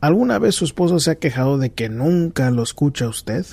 ¿Alguna 0.00 0.38
vez 0.38 0.54
su 0.54 0.64
esposo 0.64 1.00
se 1.00 1.10
ha 1.10 1.14
quejado 1.16 1.58
de 1.58 1.72
que 1.72 1.88
nunca 1.88 2.52
lo 2.52 2.62
escucha 2.62 3.08
usted? 3.08 3.44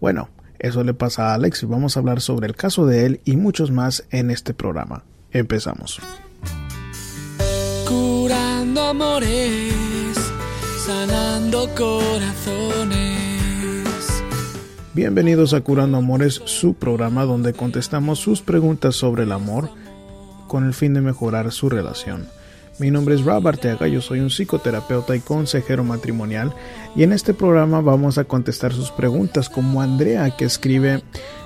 Bueno, 0.00 0.28
eso 0.58 0.82
le 0.82 0.94
pasa 0.94 1.30
a 1.30 1.34
Alex 1.34 1.62
y 1.62 1.66
vamos 1.66 1.96
a 1.96 2.00
hablar 2.00 2.20
sobre 2.20 2.48
el 2.48 2.56
caso 2.56 2.86
de 2.86 3.06
él 3.06 3.20
y 3.24 3.36
muchos 3.36 3.70
más 3.70 4.04
en 4.10 4.32
este 4.32 4.52
programa. 4.52 5.04
Empezamos. 5.30 6.00
Curando 7.86 8.82
amores, 8.82 10.18
sanando 10.84 11.68
corazones. 11.76 12.98
Bienvenidos 14.92 15.54
a 15.54 15.60
Curando 15.60 15.98
Amores, 15.98 16.42
su 16.46 16.74
programa 16.74 17.24
donde 17.24 17.52
contestamos 17.52 18.18
sus 18.18 18.42
preguntas 18.42 18.96
sobre 18.96 19.22
el 19.22 19.30
amor 19.30 19.70
con 20.48 20.66
el 20.66 20.74
fin 20.74 20.94
de 20.94 21.00
mejorar 21.00 21.52
su 21.52 21.68
relación. 21.68 22.26
Mi 22.80 22.90
nombre 22.90 23.14
es 23.14 23.24
Rob 23.24 23.46
Arteaga, 23.46 23.88
yo 23.88 24.00
soy 24.00 24.20
un 24.20 24.30
psicoterapeuta 24.30 25.14
y 25.14 25.20
consejero 25.20 25.84
matrimonial 25.84 26.54
y 26.96 27.02
en 27.02 27.12
este 27.12 27.34
programa 27.34 27.82
vamos 27.82 28.16
a 28.16 28.24
contestar 28.24 28.72
sus 28.72 28.90
preguntas 28.90 29.50
como 29.50 29.82
Andrea 29.82 30.34
que 30.34 30.46
escribe 30.46 31.02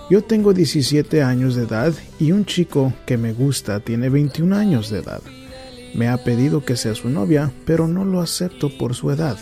yo 0.09 0.23
tengo 0.23 0.53
17 0.53 1.25
años 1.25 1.57
de 1.57 1.65
edad 1.65 1.93
y 2.21 2.31
un 2.31 2.45
chico 2.45 2.93
que 3.05 3.17
me 3.17 3.33
gusta 3.33 3.81
tiene 3.81 4.11
21 4.11 4.55
años 4.55 4.91
de 4.91 5.01
edad. 5.01 5.23
Me 5.93 6.07
ha 6.07 6.19
pedido 6.19 6.65
que 6.65 6.77
sea 6.77 6.95
su 6.95 7.09
novia, 7.09 7.51
pero 7.65 7.89
no 7.89 8.05
lo 8.05 8.21
acepto 8.21 8.69
por 8.79 8.95
su 8.95 9.11
edad. 9.11 9.37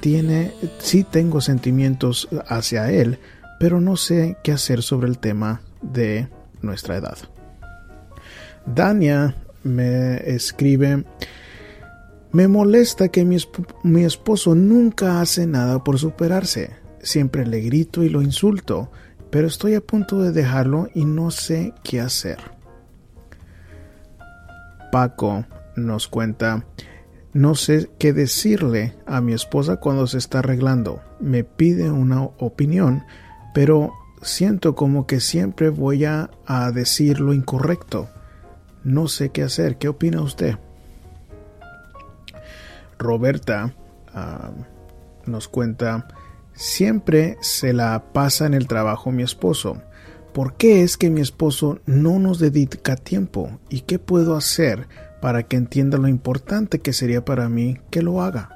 Tiene, 0.00 0.52
sí 0.78 1.04
tengo 1.04 1.40
sentimientos 1.40 2.28
hacia 2.48 2.90
él, 2.90 3.20
pero 3.60 3.80
no 3.80 3.96
sé 3.96 4.36
qué 4.42 4.50
hacer 4.50 4.82
sobre 4.82 5.06
el 5.06 5.18
tema 5.18 5.60
de 5.80 6.28
nuestra 6.60 6.96
edad. 6.96 7.18
Dania 8.66 9.36
me 9.62 10.16
escribe, 10.30 11.04
me 12.30 12.46
molesta 12.46 13.08
que 13.08 13.24
mi, 13.24 14.04
esposo 14.04 14.54
nunca 14.54 15.20
hace 15.20 15.46
nada 15.46 15.82
por 15.82 15.98
superarse. 15.98 16.76
Siempre 17.00 17.46
le 17.46 17.60
grito 17.60 18.02
y 18.02 18.10
lo 18.10 18.22
insulto, 18.22 18.90
pero 19.30 19.46
estoy 19.46 19.74
a 19.74 19.80
punto 19.80 20.20
de 20.20 20.32
dejarlo 20.32 20.88
y 20.94 21.04
no 21.04 21.30
sé 21.30 21.72
qué 21.82 22.00
hacer. 22.00 22.38
Paco 24.92 25.46
nos 25.76 26.08
cuenta, 26.08 26.66
no 27.32 27.54
sé 27.54 27.90
qué 27.98 28.12
decirle 28.12 28.94
a 29.06 29.20
mi 29.20 29.32
esposa 29.32 29.76
cuando 29.76 30.06
se 30.06 30.18
está 30.18 30.40
arreglando. 30.40 31.00
Me 31.20 31.44
pide 31.44 31.90
una 31.90 32.22
opinión, 32.22 33.04
pero 33.54 33.92
siento 34.20 34.74
como 34.74 35.06
que 35.06 35.20
siempre 35.20 35.70
voy 35.70 36.04
a 36.04 36.30
decir 36.74 37.20
lo 37.20 37.32
incorrecto. 37.32 38.08
No 38.88 39.06
sé 39.06 39.28
qué 39.28 39.42
hacer. 39.42 39.76
¿Qué 39.76 39.86
opina 39.86 40.22
usted? 40.22 40.56
Roberta 42.98 43.74
ah, 44.14 44.50
nos 45.26 45.46
cuenta, 45.46 46.08
siempre 46.54 47.36
se 47.42 47.74
la 47.74 48.02
pasa 48.14 48.46
en 48.46 48.54
el 48.54 48.66
trabajo 48.66 49.12
mi 49.12 49.22
esposo. 49.22 49.82
¿Por 50.32 50.54
qué 50.54 50.82
es 50.82 50.96
que 50.96 51.10
mi 51.10 51.20
esposo 51.20 51.80
no 51.84 52.18
nos 52.18 52.38
dedica 52.38 52.96
tiempo? 52.96 53.58
¿Y 53.68 53.82
qué 53.82 53.98
puedo 53.98 54.34
hacer 54.34 54.88
para 55.20 55.42
que 55.42 55.56
entienda 55.56 55.98
lo 55.98 56.08
importante 56.08 56.78
que 56.78 56.94
sería 56.94 57.24
para 57.26 57.50
mí 57.50 57.78
que 57.90 58.00
lo 58.00 58.22
haga? 58.22 58.48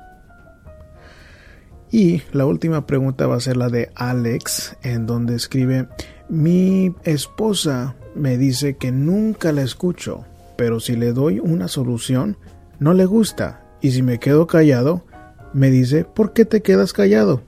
Y 1.91 2.23
la 2.33 2.47
última 2.47 2.87
pregunta 2.87 3.27
va 3.27 3.37
a 3.37 3.41
ser 3.41 3.59
la 3.59 3.69
de 3.69 3.91
Alex, 3.95 4.79
en 4.83 5.05
donde 5.07 5.35
escribe, 5.35 5.89
mi 6.31 6.95
esposa 7.05 7.97
me 8.15 8.37
dice 8.37 8.77
que 8.77 8.93
nunca 8.93 9.53
la 9.53 9.63
escucho, 9.63 10.25
pero 10.57 10.81
si 10.81 10.97
le 10.97 11.13
doy 11.13 11.41
una 11.41 11.69
solución, 11.69 12.37
no 12.79 12.95
le 12.95 13.07
gusta. 13.07 13.63
Y 13.81 13.93
si 13.93 14.03
me 14.03 14.19
quedo 14.19 14.47
callado, 14.47 15.05
me 15.53 15.71
dice, 15.71 16.05
¿por 16.05 16.33
qué 16.33 16.45
te 16.45 16.63
quedas 16.63 16.93
callado? 16.93 17.43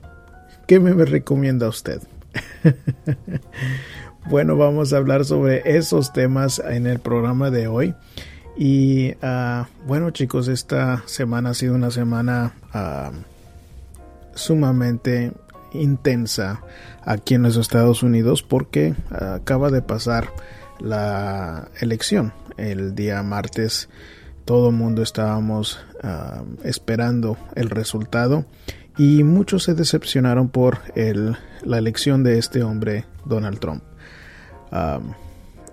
¿Qué 0.67 0.79
me 0.79 0.93
recomienda 1.05 1.67
usted? 1.67 2.01
bueno, 4.29 4.57
vamos 4.57 4.93
a 4.93 4.97
hablar 4.97 5.25
sobre 5.25 5.77
esos 5.77 6.13
temas 6.13 6.59
en 6.59 6.87
el 6.87 6.99
programa 6.99 7.51
de 7.51 7.67
hoy. 7.67 7.95
Y 8.57 9.13
ah, 9.21 9.67
bueno 9.85 10.11
chicos, 10.11 10.47
esta 10.47 11.03
semana 11.05 11.49
ha 11.49 11.53
sido 11.53 11.75
una 11.75 11.91
semana 11.91 12.53
ah, 12.73 13.11
sumamente 14.33 15.33
intensa 15.73 16.61
aquí 17.05 17.35
en 17.35 17.43
los 17.43 17.57
Estados 17.57 18.03
Unidos 18.03 18.43
porque 18.43 18.95
acaba 19.09 19.69
de 19.69 19.81
pasar 19.81 20.29
la 20.79 21.69
elección 21.79 22.33
el 22.57 22.95
día 22.95 23.21
martes. 23.23 23.89
Todo 24.43 24.69
el 24.69 24.75
mundo 24.75 25.01
estábamos 25.01 25.79
esperando 26.63 27.37
el 27.55 27.69
resultado 27.69 28.45
y 28.97 29.23
muchos 29.23 29.63
se 29.63 29.73
decepcionaron 29.73 30.49
por 30.49 30.79
el, 30.95 31.37
la 31.63 31.77
elección 31.77 32.23
de 32.23 32.37
este 32.37 32.63
hombre, 32.63 33.05
Donald 33.25 33.59
Trump. 33.59 33.83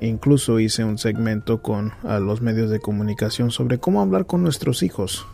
incluso 0.01 0.59
hice 0.59 0.85
un 0.85 0.99
segmento 0.99 1.63
con 1.63 1.93
los 2.03 2.41
medios 2.41 2.71
de 2.71 2.81
comunicación 2.81 3.51
sobre 3.51 3.79
cómo 3.79 4.01
hablar 4.01 4.27
con 4.27 4.43
nuestros 4.43 4.83
hijos 4.83 5.27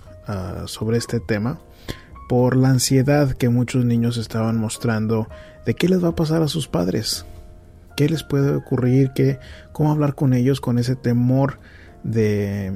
sobre 0.67 0.99
este 0.99 1.21
tema 1.21 1.59
por 2.29 2.57
la 2.57 2.69
ansiedad 2.69 3.33
que 3.33 3.49
muchos 3.49 3.87
niños 3.87 4.19
estaban 4.19 4.59
mostrando 4.59 5.29
de 5.69 5.75
qué 5.75 5.87
les 5.87 6.03
va 6.03 6.09
a 6.09 6.15
pasar 6.17 6.43
a 6.43 6.49
sus 6.49 6.67
padres, 6.67 7.27
qué 7.95 8.09
les 8.09 8.23
puede 8.23 8.57
ocurrir, 8.57 9.11
qué, 9.15 9.39
cómo 9.73 9.93
hablar 9.93 10.15
con 10.15 10.33
ellos 10.33 10.63
con 10.63 10.79
ese 10.79 10.97
temor 10.97 11.59
de, 12.03 12.73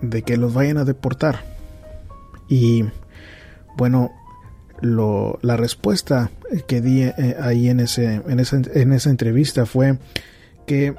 de 0.00 0.22
que 0.22 0.38
los 0.38 0.54
vayan 0.54 0.78
a 0.78 0.86
deportar. 0.86 1.40
Y 2.48 2.86
bueno, 3.76 4.10
la 4.80 5.58
respuesta 5.58 6.30
que 6.66 6.80
di 6.80 7.02
eh, 7.02 7.36
ahí 7.42 7.68
en, 7.68 7.80
ese, 7.80 8.22
en, 8.26 8.40
esa, 8.40 8.56
en 8.72 8.94
esa 8.94 9.10
entrevista 9.10 9.66
fue 9.66 9.98
que 10.66 10.94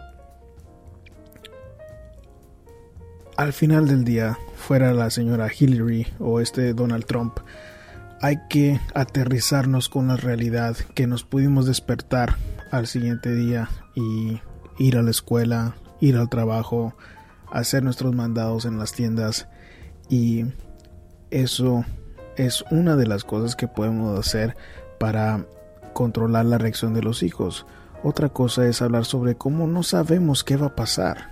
al 3.36 3.52
final 3.52 3.88
del 3.88 4.04
día, 4.04 4.38
fuera 4.56 4.94
la 4.94 5.10
señora 5.10 5.50
Hillary 5.52 6.06
o 6.20 6.40
este 6.40 6.76
Donald 6.76 7.06
Trump, 7.06 7.40
hay 8.22 8.38
que 8.50 8.80
aterrizarnos 8.94 9.90
con 9.90 10.08
la 10.08 10.18
realidad 10.18 10.76
que 10.94 11.08
nos 11.08 11.24
pudimos 11.24 11.66
despertar 11.66 12.36
al 12.72 12.88
siguiente 12.88 13.34
día 13.34 13.70
y 13.94 14.42
ir 14.78 14.98
a 14.98 15.04
la 15.04 15.12
escuela, 15.12 15.76
ir 16.00 16.18
al 16.18 16.30
trabajo, 16.30 16.96
hacer 17.52 17.84
nuestros 17.84 18.14
mandados 18.14 18.66
en 18.66 18.78
las 18.78 18.94
tiendas 18.94 19.48
y 20.10 20.46
eso 21.32 21.86
es 22.38 22.64
una 22.72 22.96
de 22.96 23.08
las 23.08 23.24
cosas 23.24 23.56
que 23.56 23.68
podemos 23.68 24.18
hacer 24.20 24.56
para 25.00 25.46
controlar 25.94 26.46
la 26.46 26.58
reacción 26.58 26.94
de 26.94 27.02
los 27.02 27.24
hijos. 27.24 27.66
Otra 28.04 28.30
cosa 28.30 28.68
es 28.68 28.82
hablar 28.82 29.06
sobre 29.06 29.36
cómo 29.36 29.68
no 29.68 29.84
sabemos 29.84 30.44
qué 30.44 30.58
va 30.58 30.68
a 30.68 30.76
pasar. 30.76 31.30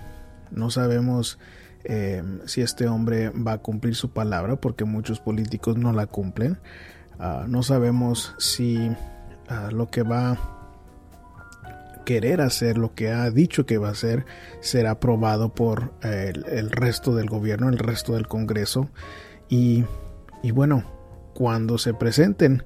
No 0.50 0.70
sabemos 0.70 1.38
eh, 1.84 2.22
si 2.46 2.62
este 2.62 2.88
hombre 2.88 3.30
va 3.30 3.52
a 3.52 3.58
cumplir 3.58 3.94
su 3.94 4.10
palabra, 4.10 4.56
porque 4.56 4.84
muchos 4.84 5.20
políticos 5.20 5.76
no 5.76 5.92
la 5.92 6.06
cumplen. 6.06 6.58
Ah, 7.18 7.44
no 7.46 7.62
sabemos 7.62 8.34
si 8.38 8.90
ah, 9.48 9.68
lo 9.70 9.90
que 9.90 10.02
va 10.02 10.32
a 10.32 10.38
querer 12.04 12.40
hacer, 12.40 12.78
lo 12.78 12.94
que 12.94 13.10
ha 13.10 13.30
dicho 13.30 13.66
que 13.66 13.78
va 13.78 13.88
a 13.88 13.92
hacer, 13.92 14.24
será 14.60 14.92
aprobado 14.92 15.54
por 15.54 15.92
el, 16.02 16.70
resto 16.70 17.14
del 17.14 17.28
gobierno, 17.28 17.68
el 17.68 17.78
resto 17.78 18.14
del 18.14 18.28
Congreso. 18.28 18.88
Y, 19.48 19.84
bueno, 20.52 20.84
cuando 21.34 21.78
se 21.78 21.94
presenten 21.94 22.64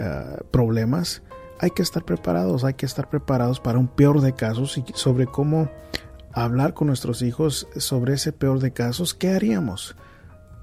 ah, 0.00 0.38
problemas, 0.50 1.22
hay 1.60 1.70
que 1.70 1.82
estar 1.82 2.04
preparados, 2.04 2.64
hay 2.64 2.74
que 2.74 2.86
estar 2.86 3.08
preparados 3.08 3.60
para 3.60 3.78
un 3.78 3.88
peor 3.88 4.20
de 4.20 4.34
casos 4.34 4.76
y 4.78 4.84
sobre 4.94 5.26
cómo 5.26 5.68
hablar 6.34 6.74
con 6.74 6.88
nuestros 6.88 7.22
hijos 7.22 7.68
sobre 7.76 8.14
ese 8.14 8.32
peor 8.32 8.60
de 8.60 8.72
casos, 8.72 9.14
¿qué 9.14 9.30
haríamos? 9.30 9.96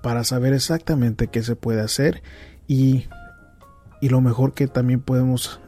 Para 0.04 0.24
saber 0.24 0.54
exactamente 0.54 1.28
qué 1.28 1.44
se 1.44 1.56
puede 1.56 1.82
hacer 1.82 2.22
y, 2.68 3.06
y 4.02 4.10
lo 4.10 4.22
mejor 4.22 4.54
que 4.54 4.68
también 4.68 5.02
podemos 5.02 5.62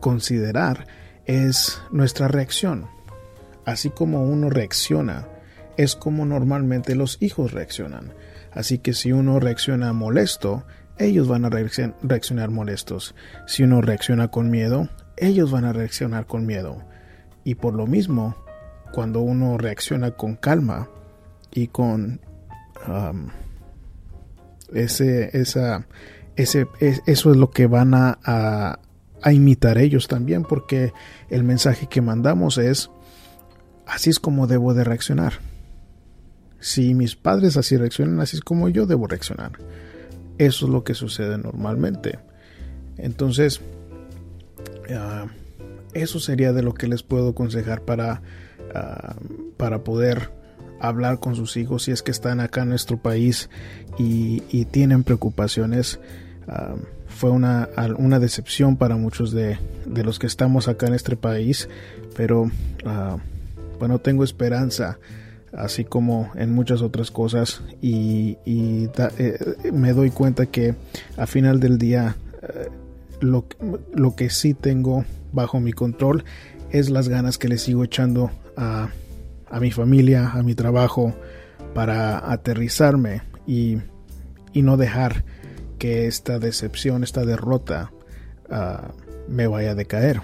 considerar 0.00 0.86
es 1.26 1.80
nuestra 1.90 2.28
reacción. 2.28 2.86
Así 3.64 3.90
como 3.90 4.24
uno 4.24 4.50
reacciona, 4.50 5.26
es 5.76 5.96
como 5.96 6.24
normalmente 6.24 6.94
los 6.94 7.18
hijos 7.20 7.52
reaccionan. 7.52 8.12
Así 8.52 8.78
que 8.78 8.92
si 8.92 9.12
uno 9.12 9.40
reacciona 9.40 9.92
molesto, 9.92 10.64
ellos 10.98 11.28
van 11.28 11.44
a 11.44 11.50
reaccionar 11.50 12.50
molestos. 12.50 13.14
Si 13.46 13.62
uno 13.62 13.80
reacciona 13.80 14.28
con 14.28 14.50
miedo, 14.50 14.88
ellos 15.16 15.50
van 15.50 15.64
a 15.64 15.72
reaccionar 15.72 16.26
con 16.26 16.44
miedo. 16.44 16.84
Y 17.44 17.54
por 17.54 17.74
lo 17.74 17.86
mismo, 17.86 18.36
cuando 18.92 19.20
uno 19.20 19.58
reacciona 19.58 20.12
con 20.12 20.36
calma 20.36 20.88
y 21.50 21.68
con 21.68 22.20
ese, 24.72 25.36
esa, 25.36 25.86
ese, 26.36 26.66
eso 26.80 27.30
es 27.30 27.36
lo 27.36 27.50
que 27.50 27.66
van 27.66 27.94
a, 27.94 28.78
imitar 29.30 29.78
ellos 29.78 30.08
también, 30.08 30.42
porque 30.42 30.92
el 31.30 31.44
mensaje 31.44 31.86
que 31.86 32.00
mandamos 32.00 32.58
es, 32.58 32.90
así 33.86 34.10
es 34.10 34.18
como 34.18 34.46
debo 34.46 34.74
de 34.74 34.84
reaccionar. 34.84 35.34
Si 36.58 36.94
mis 36.94 37.16
padres 37.16 37.56
así 37.56 37.76
reaccionan, 37.76 38.20
así 38.20 38.36
es 38.36 38.42
como 38.42 38.68
yo 38.68 38.86
debo 38.86 39.06
reaccionar. 39.06 39.52
eso 40.38 40.66
es 40.66 40.72
lo 40.72 40.82
que 40.84 40.94
sucede 40.94 41.38
normalmente. 41.38 42.18
Entonces, 42.96 43.60
ah, 44.90 45.26
eso 45.94 46.18
sería 46.18 46.52
de 46.52 46.62
lo 46.62 46.74
que 46.74 46.88
les 46.88 47.02
puedo 47.02 47.30
aconsejar 47.30 47.82
para, 47.82 48.22
ah, 48.74 49.14
para 49.56 49.84
poder 49.84 50.30
hablar 50.80 51.20
con 51.20 51.36
sus 51.36 51.56
hijos 51.56 51.84
si 51.84 51.92
es 51.92 52.02
que 52.02 52.10
están 52.10 52.40
acá 52.40 52.62
en 52.62 52.70
nuestro 52.70 52.96
país 52.96 53.48
y, 53.98 54.64
tienen 54.66 55.04
preocupaciones. 55.04 56.00
Ah, 56.48 56.74
fue 57.08 57.30
una, 57.30 57.68
una, 57.98 58.18
decepción 58.18 58.76
para 58.76 58.96
muchos 58.96 59.32
de, 59.32 59.58
de, 59.86 60.02
los 60.02 60.18
que 60.18 60.26
estamos 60.26 60.66
acá 60.66 60.86
en 60.86 60.94
este 60.94 61.14
país, 61.14 61.68
pero 62.16 62.50
bueno, 63.78 63.98
tengo 63.98 64.24
esperanza 64.24 64.98
así 65.52 65.84
como 65.84 66.30
en 66.34 66.52
muchas 66.52 66.82
otras 66.82 67.10
cosas 67.10 67.62
y, 67.80 68.38
eh, 68.46 69.38
me 69.72 69.92
doy 69.92 70.10
cuenta 70.10 70.46
que 70.46 70.74
a 71.16 71.26
final 71.26 71.60
del 71.60 71.78
día 71.78 72.16
eh, 72.42 72.68
lo, 73.20 73.44
lo, 73.94 74.16
que 74.16 74.30
sí 74.30 74.54
tengo 74.54 75.04
bajo 75.32 75.60
mi 75.60 75.72
control 75.72 76.24
es 76.70 76.90
las 76.90 77.08
ganas 77.08 77.38
que 77.38 77.48
le 77.48 77.58
sigo 77.58 77.84
echando 77.84 78.30
a, 78.56 78.88
a 79.50 79.60
mi 79.60 79.70
familia, 79.70 80.30
a 80.30 80.42
mi 80.42 80.54
trabajo 80.54 81.14
para 81.74 82.30
aterrizarme 82.32 83.22
y, 83.46 83.78
y, 84.52 84.62
no 84.62 84.76
dejar 84.76 85.24
que 85.78 86.06
esta 86.06 86.38
decepción, 86.38 87.02
esta 87.02 87.24
derrota 87.24 87.92
uh, 88.50 89.30
me 89.30 89.46
vaya 89.46 89.72
a 89.72 89.74
decaer. 89.74 90.20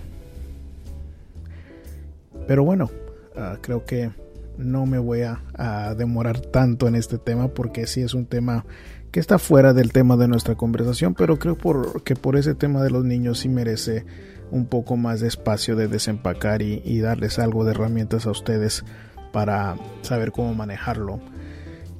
Pero 2.46 2.64
bueno, 2.64 2.90
uh, 3.36 3.60
creo 3.60 3.84
que 3.84 4.10
no 4.58 4.86
me 4.86 4.98
voy 4.98 5.22
a, 5.22 5.40
demorar 5.96 6.40
tanto 6.40 6.88
en 6.88 6.94
este 6.94 7.18
tema 7.18 7.48
porque 7.48 7.86
sí 7.86 8.02
es 8.02 8.14
un 8.14 8.26
tema 8.26 8.66
que 9.10 9.20
está 9.20 9.38
fuera 9.38 9.72
del 9.72 9.92
tema 9.92 10.16
de 10.16 10.28
nuestra 10.28 10.54
conversación, 10.54 11.14
pero 11.14 11.38
creo 11.38 11.56
que 12.04 12.14
por 12.14 12.36
ese 12.36 12.54
tema 12.54 12.82
de 12.82 12.90
los 12.90 13.04
niños 13.04 13.40
sí 13.40 13.48
merece 13.48 14.04
un 14.50 14.66
poco 14.66 14.96
más 14.96 15.20
de 15.20 15.28
espacio 15.28 15.76
de 15.76 15.88
desempacar 15.88 16.62
y, 16.62 17.00
darles 17.00 17.38
algo 17.38 17.64
de 17.64 17.72
herramientas 17.72 18.26
a 18.26 18.30
ustedes 18.30 18.84
para 19.32 19.76
saber 20.02 20.32
cómo 20.32 20.54
manejarlo. 20.54 21.20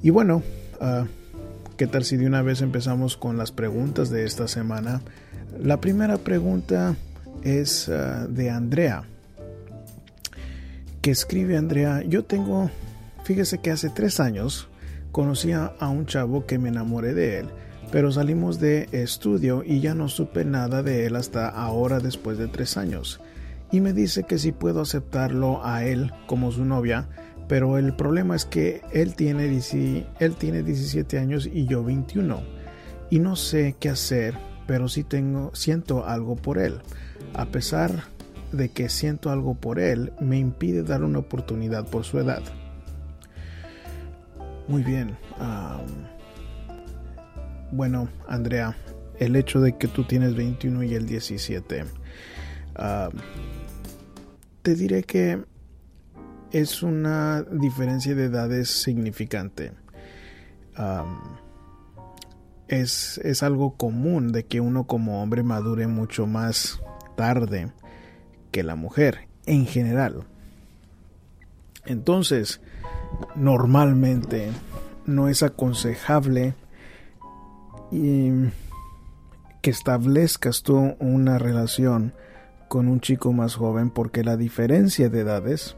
Y 0.01 0.09
bueno, 0.09 0.41
uh, 0.81 1.05
¿qué 1.77 1.87
tal 1.87 2.03
si 2.03 2.17
de 2.17 2.25
una 2.25 2.41
vez 2.41 2.61
empezamos 2.61 3.17
con 3.17 3.37
las 3.37 3.51
preguntas 3.51 4.09
de 4.09 4.25
esta 4.25 4.47
semana? 4.47 5.01
La 5.59 5.79
primera 5.79 6.17
pregunta 6.17 6.95
es 7.43 7.89
ah, 7.89 8.27
de 8.27 8.49
Andrea 8.49 9.03
que 11.01 11.11
escribe 11.11 11.57
Andrea, 11.57 12.03
yo 12.05 12.23
tengo, 12.25 12.69
fíjese 13.23 13.59
que 13.59 13.71
hace 13.71 13.89
tres 13.89 14.19
años 14.19 14.67
conocí 15.11 15.51
a 15.51 15.73
un 15.87 16.05
chavo 16.05 16.45
que 16.45 16.59
me 16.59 16.69
enamoré 16.69 17.13
de 17.13 17.39
él, 17.39 17.47
pero 17.91 18.11
salimos 18.11 18.59
de 18.59 18.87
estudio 18.91 19.63
y 19.65 19.79
ya 19.79 19.95
no 19.95 20.09
supe 20.09 20.45
nada 20.45 20.83
de 20.83 21.05
él 21.05 21.15
hasta 21.15 21.49
ahora 21.49 21.99
después 21.99 22.37
de 22.37 22.47
tres 22.47 22.77
años. 22.77 23.19
Y 23.71 23.81
me 23.81 23.93
dice 23.93 24.23
que 24.23 24.37
si 24.37 24.51
puedo 24.51 24.81
aceptarlo 24.81 25.65
a 25.65 25.83
él 25.83 26.11
como 26.27 26.51
su 26.51 26.65
novia, 26.65 27.07
pero 27.47 27.77
el 27.77 27.95
problema 27.95 28.35
es 28.35 28.45
que 28.45 28.81
él 28.91 29.15
tiene, 29.15 29.45
él 30.19 30.35
tiene 30.35 30.63
17 30.63 31.17
años 31.17 31.49
y 31.51 31.65
yo 31.65 31.83
21. 31.83 32.41
Y 33.09 33.19
no 33.19 33.35
sé 33.35 33.75
qué 33.79 33.89
hacer, 33.89 34.35
pero 34.67 34.87
sí 34.87 35.03
tengo, 35.03 35.49
siento 35.53 36.05
algo 36.05 36.35
por 36.35 36.59
él. 36.59 36.79
A 37.33 37.45
pesar 37.45 38.03
de 38.51 38.69
que 38.69 38.89
siento 38.89 39.31
algo 39.31 39.55
por 39.55 39.79
él 39.79 40.13
me 40.19 40.37
impide 40.37 40.83
dar 40.83 41.03
una 41.03 41.19
oportunidad 41.19 41.87
por 41.87 42.03
su 42.03 42.19
edad. 42.19 42.43
Muy 44.69 44.83
bien. 44.83 45.17
bueno, 47.71 48.07
Andrea, 48.27 48.77
el 49.17 49.35
hecho 49.35 49.61
de 49.61 49.75
que 49.75 49.87
tú 49.87 50.03
tienes 50.03 50.35
21 50.35 50.83
y 50.83 50.93
él 50.93 51.07
17, 51.07 51.85
te 54.61 54.75
diré 54.75 55.01
que 55.01 55.43
es 56.51 56.83
una 56.83 57.41
diferencia 57.41 58.13
de 58.13 58.25
edades 58.25 58.69
significante. 58.69 59.71
es, 62.67 63.17
es 63.23 63.41
algo 63.41 63.75
común 63.75 64.31
de 64.31 64.45
que 64.45 64.61
uno 64.61 64.85
como 64.85 65.23
hombre 65.23 65.41
madure 65.41 65.87
mucho 65.87 66.27
más 66.27 66.79
tarde 67.17 67.71
que 68.51 68.61
la 68.61 68.75
mujer 68.75 69.27
en 69.47 69.65
general. 69.65 70.27
Entonces, 71.85 72.61
normalmente 73.35 74.49
no 75.05 75.27
es 75.29 75.43
aconsejable 75.43 76.53
que 77.91 78.51
establezcas 79.69 80.63
tú 80.63 80.95
una 80.99 81.37
relación 81.39 82.13
con 82.67 82.87
un 82.87 82.99
chico 83.01 83.33
más 83.33 83.55
joven 83.55 83.89
porque 83.89 84.23
la 84.23 84.37
diferencia 84.37 85.09
de 85.09 85.21
edades 85.21 85.75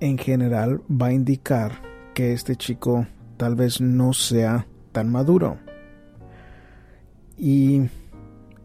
en 0.00 0.18
general 0.18 0.80
va 0.90 1.06
a 1.08 1.12
indicar 1.12 1.82
que 2.14 2.32
este 2.32 2.56
chico 2.56 3.06
tal 3.36 3.56
vez 3.56 3.80
no 3.80 4.12
sea 4.12 4.66
tan 4.92 5.10
maduro. 5.10 5.58
Y 7.36 7.82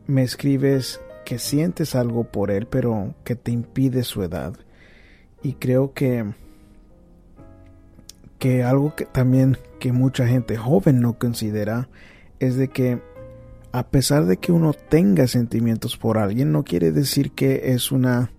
me 0.08 0.24
escribes 0.24 1.02
que 1.26 1.40
sientes 1.40 1.96
algo 1.96 2.24
por 2.26 2.52
él, 2.52 2.68
pero 2.68 3.16
que 3.24 3.36
te 3.36 3.52
impide 3.52 4.04
su 4.04 4.24
edad. 4.24 4.54
Y 5.44 5.54
creo 5.54 5.94
que 5.94 6.34
que 8.42 8.64
algo 8.64 8.96
que 8.96 9.06
también 9.06 9.56
que 9.80 9.94
mucha 9.94 10.26
gente 10.26 10.58
joven 10.58 11.00
no 11.00 11.20
considera 11.20 11.90
es 12.40 12.56
de 12.56 12.70
que 12.70 13.00
a 13.72 13.86
pesar 13.90 14.26
de 14.26 14.38
que 14.38 14.52
uno 14.52 14.74
tenga 14.74 15.28
sentimientos 15.28 15.96
por 15.96 16.18
alguien, 16.18 16.52
no 16.52 16.64
quiere 16.64 16.92
decir 16.92 17.34
que 17.34 17.74
es 17.74 17.92
una 17.92 18.32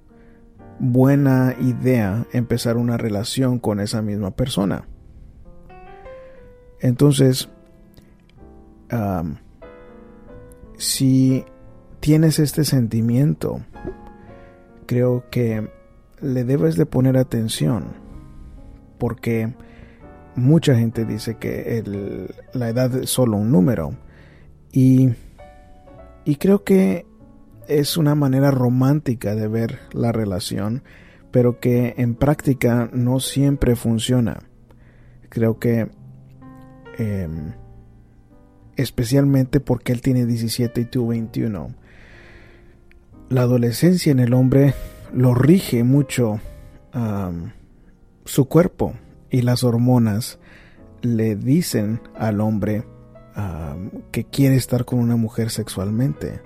buena 0.80 1.54
idea 1.60 2.26
empezar 2.32 2.76
una 2.78 2.96
relación 2.96 3.60
con 3.60 3.78
esa 3.78 4.02
misma 4.02 4.32
persona. 4.32 4.88
Entonces, 6.80 7.48
si 10.78 11.44
tienes 12.00 12.40
este 12.40 12.64
sentimiento, 12.64 13.60
creo 14.86 15.30
que 15.30 15.70
le 16.20 16.42
debes 16.42 16.74
de 16.74 16.86
poner 16.86 17.16
atención 17.16 17.84
porque 18.98 19.54
mucha 20.36 20.76
gente 20.76 21.04
dice 21.04 21.36
que 21.36 21.82
la 22.52 22.68
edad 22.68 22.94
es 22.94 23.10
solo 23.10 23.36
un 23.36 23.50
número. 23.50 23.94
Y, 24.72 25.10
y 26.24 26.36
creo 26.36 26.64
que 26.64 27.06
es 27.68 27.96
una 27.96 28.14
manera 28.14 28.50
romántica 28.50 29.34
de 29.34 29.48
ver 29.48 29.78
la 29.92 30.12
relación 30.12 30.82
pero 31.32 31.58
que 31.58 31.94
en 31.96 32.14
práctica 32.14 32.88
no 32.92 33.18
siempre 33.18 33.74
funciona. 33.74 34.44
Creo 35.30 35.58
que 35.58 35.90
em, 36.98 37.54
especialmente 38.76 39.58
porque 39.58 39.92
él 39.92 40.02
tiene 40.02 40.26
17 40.26 40.82
y 40.82 40.84
tú 40.84 41.08
21 41.08 41.74
la 43.30 43.42
adolescencia 43.42 44.12
en 44.12 44.20
el 44.20 44.34
hombre 44.34 44.74
lo 45.14 45.34
rige 45.34 45.84
mucho 45.84 46.38
su 48.26 48.44
cuerpo 48.44 48.92
y 49.32 49.42
las 49.42 49.64
hormonas 49.64 50.38
le 51.00 51.34
dicen 51.34 52.00
al 52.16 52.40
hombre 52.40 52.84
que 54.12 54.24
quiere 54.24 54.56
estar 54.56 54.84
con 54.84 55.00
una 55.00 55.16
mujer 55.16 55.50
sexualmente. 55.50 56.40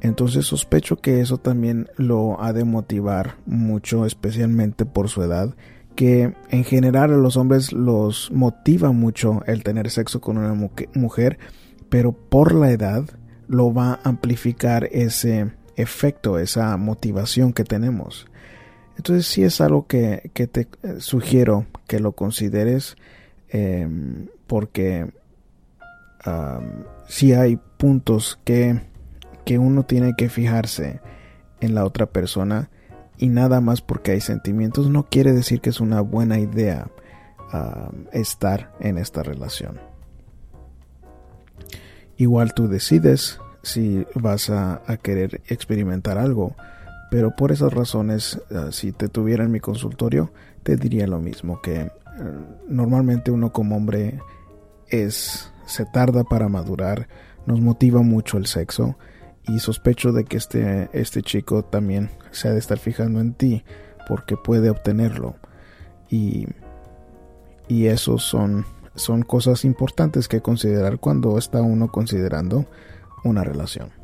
Entonces 0.00 0.46
sospecho 0.46 0.96
que 0.96 1.20
eso 1.20 1.36
también 1.36 1.88
lo 1.96 2.42
ha 2.42 2.52
de 2.52 2.64
motivar 2.64 3.36
mucho, 3.44 4.06
especialmente 4.06 4.86
por 4.86 5.10
su 5.10 5.22
edad, 5.22 5.54
que 5.94 6.34
en 6.48 6.64
general 6.64 7.12
a 7.12 7.18
los 7.18 7.36
hombres 7.36 7.72
los 7.72 8.32
motiva 8.32 8.92
mucho 8.92 9.42
el 9.46 9.62
tener 9.62 9.90
sexo 9.90 10.22
con 10.22 10.38
una 10.38 10.54
mujer, 10.94 11.38
pero 11.90 12.12
por 12.12 12.54
la 12.54 12.70
edad 12.70 13.04
lo 13.46 13.74
va 13.74 13.92
a 13.92 14.08
amplificar 14.08 14.88
ese, 14.90 15.50
efecto, 15.80 16.38
esa 16.38 16.76
motivación 16.76 17.52
que 17.52 17.64
tenemos. 17.64 18.26
Entonces 18.96 19.26
sí 19.26 19.42
es 19.42 19.60
algo 19.60 19.86
que, 19.86 20.30
te 20.34 20.60
eh, 20.82 20.96
sugiero 20.98 21.66
que 21.90 21.98
lo 21.98 22.12
consideres 22.12 22.96
em, 23.48 24.28
porque 24.46 25.12
si 27.08 27.32
hay 27.32 27.58
puntos 27.78 28.38
que, 28.44 28.80
que 29.44 29.58
uno 29.58 29.82
tiene 29.82 30.14
que 30.16 30.28
fijarse 30.28 31.00
en 31.60 31.74
la 31.74 31.84
otra 31.84 32.06
persona 32.06 32.70
y 33.18 33.28
nada 33.28 33.60
más 33.60 33.80
porque 33.80 34.12
hay 34.12 34.20
sentimientos 34.20 34.88
no 34.88 35.08
quiere 35.08 35.32
decir 35.32 35.60
que 35.60 35.70
es 35.70 35.80
una 35.80 36.00
buena 36.00 36.38
idea 36.38 36.86
estar 38.12 38.70
en 38.78 38.98
esta 38.98 39.24
relación. 39.24 39.80
Igual 42.16 42.54
tú 42.54 42.68
decides 42.68 43.40
si 43.62 44.06
vas 44.14 44.50
a, 44.50 44.82
querer 45.02 45.40
experimentar 45.48 46.16
algo. 46.16 46.54
Pero 47.10 47.34
por 47.34 47.50
esas 47.50 47.72
razones, 47.72 48.40
eh, 48.50 48.68
si 48.70 48.92
te 48.92 49.08
tuviera 49.08 49.42
en 49.42 49.50
mi 49.50 49.58
consultorio, 49.58 50.32
te 50.70 50.76
diría 50.76 51.08
lo 51.08 51.18
mismo, 51.18 51.60
que 51.60 51.80
eh, 51.80 51.90
normalmente 52.68 53.32
uno 53.32 53.52
como 53.52 53.76
hombre 53.76 54.20
es 54.86 55.52
se 55.66 55.84
tarda 55.84 56.22
para 56.22 56.48
madurar, 56.48 57.08
nos 57.44 57.60
motiva 57.60 58.02
mucho 58.02 58.38
el 58.38 58.46
sexo 58.46 58.96
y 59.48 59.58
sospecho 59.58 60.12
de 60.12 60.24
que 60.24 60.36
este, 60.36 60.88
este 60.92 61.22
chico 61.22 61.64
también 61.64 62.10
se 62.30 62.48
ha 62.48 62.52
de 62.52 62.60
estar 62.60 62.78
fijando 62.78 63.20
en 63.20 63.34
ti 63.34 63.64
porque 64.06 64.36
puede 64.36 64.70
obtenerlo 64.70 65.34
y, 66.08 66.46
y 67.66 67.86
esos 67.86 68.22
son, 68.22 68.64
son 68.94 69.22
cosas 69.22 69.64
importantes 69.64 70.28
que 70.28 70.40
considerar 70.40 70.98
cuando 70.98 71.36
está 71.36 71.62
uno 71.62 71.90
considerando 71.90 72.66
una 73.24 73.42
relación. 73.42 73.99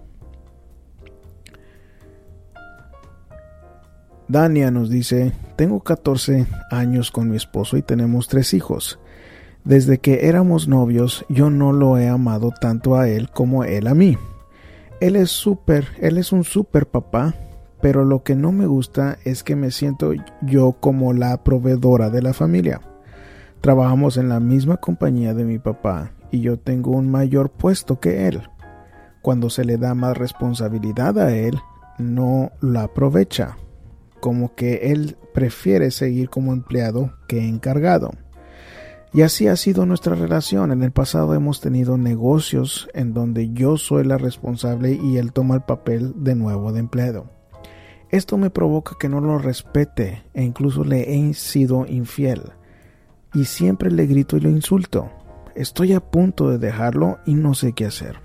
Dania 4.28 4.73
nos 4.73 4.90
dice, 4.90 5.33
tengo 5.54 5.80
14 5.80 6.47
años 6.73 7.12
con 7.12 7.30
mi 7.30 7.37
esposo 7.37 7.76
y 7.76 7.83
tenemos 7.83 8.26
tres 8.26 8.54
hijos. 8.54 8.99
Desde 9.62 9.99
que 9.99 10.26
éramos 10.26 10.66
novios 10.66 11.25
yo 11.28 11.49
no 11.49 11.73
lo 11.73 11.97
he 11.97 12.09
amado 12.09 12.52
tanto 12.61 12.97
a 12.97 13.09
él 13.09 13.30
como 13.30 13.62
él 13.62 13.87
a 13.87 13.95
mí. 13.95 14.18
Él 15.00 15.14
es 15.14 15.30
súper, 15.30 15.87
él 16.00 16.18
es 16.18 16.33
un 16.33 16.42
súper 16.42 16.87
papá, 16.88 17.35
pero 17.80 18.04
lo 18.04 18.25
que 18.25 18.35
no 18.35 18.50
me 18.50 18.66
gusta 18.66 19.18
es 19.25 19.45
que 19.45 19.54
me 19.54 19.71
siento 19.71 20.12
yo 20.42 20.73
como 20.80 21.12
la 21.12 21.45
proveedora 21.45 22.11
de 22.11 22.23
la 22.23 22.33
familia. 22.33 22.80
Trabajamos 23.61 24.16
en 24.16 24.28
la 24.28 24.40
misma 24.40 24.78
compañía 24.78 25.35
de 25.35 25.45
mi 25.45 25.61
papá 25.61 26.11
y 26.33 26.40
yo 26.40 26.59
tengo 26.59 26.90
un 26.90 27.09
mayor 27.11 27.50
puesto 27.50 28.00
que 28.00 28.26
él. 28.26 28.42
Cuando 29.23 29.50
se 29.50 29.64
le 29.64 29.76
da 29.76 29.95
más 29.95 30.16
responsabilidad 30.16 31.16
a 31.18 31.33
él, 31.33 31.59
no 31.99 32.50
la 32.61 32.85
aprovecha 32.85 33.56
como 34.26 34.56
que 34.56 34.90
él 34.90 35.16
prefiere 35.33 35.92
seguir 35.92 36.30
como 36.30 36.52
empleado 36.52 37.12
que 37.28 37.47
encargado. 37.47 38.11
Y 39.12 39.23
así 39.23 39.47
ha 39.47 39.54
sido 39.54 39.87
nuestra 39.87 40.16
relación. 40.16 40.73
En 40.73 40.83
el 40.83 40.90
pasado 40.90 41.33
hemos 41.35 41.61
tenido 41.61 41.97
negocios 41.97 42.88
en 42.92 43.14
donde 43.14 43.52
yo 43.52 43.76
soy 43.76 44.02
la 44.02 44.18
responsable 44.18 44.99
y 45.00 45.18
él 45.18 45.33
toma 45.33 45.54
el 45.54 45.61
papel 45.61 46.12
de 46.16 46.35
nuevo 46.35 46.73
de 46.73 46.80
empleado. 46.80 47.30
Esto 48.11 48.37
me 48.37 48.50
provoca 48.50 48.97
que 48.99 49.09
no 49.09 49.21
lo 49.21 49.38
respete 49.38 50.25
e 50.35 50.42
incluso 50.42 50.83
le 50.83 51.14
he 51.14 51.33
sido 51.35 51.87
infiel. 51.87 52.50
Y 53.33 53.45
siempre 53.45 53.92
le 53.92 54.06
grito 54.06 54.37
y 54.37 54.40
lo 54.40 54.50
insulto. 54.50 55.09
Estoy 55.54 55.92
a 55.92 56.00
punto 56.00 56.50
de 56.50 56.59
dejarlo 56.59 57.21
y 57.26 57.35
no 57.35 57.54
sé 57.54 57.75
qué 57.75 57.85
hacer. 57.87 58.18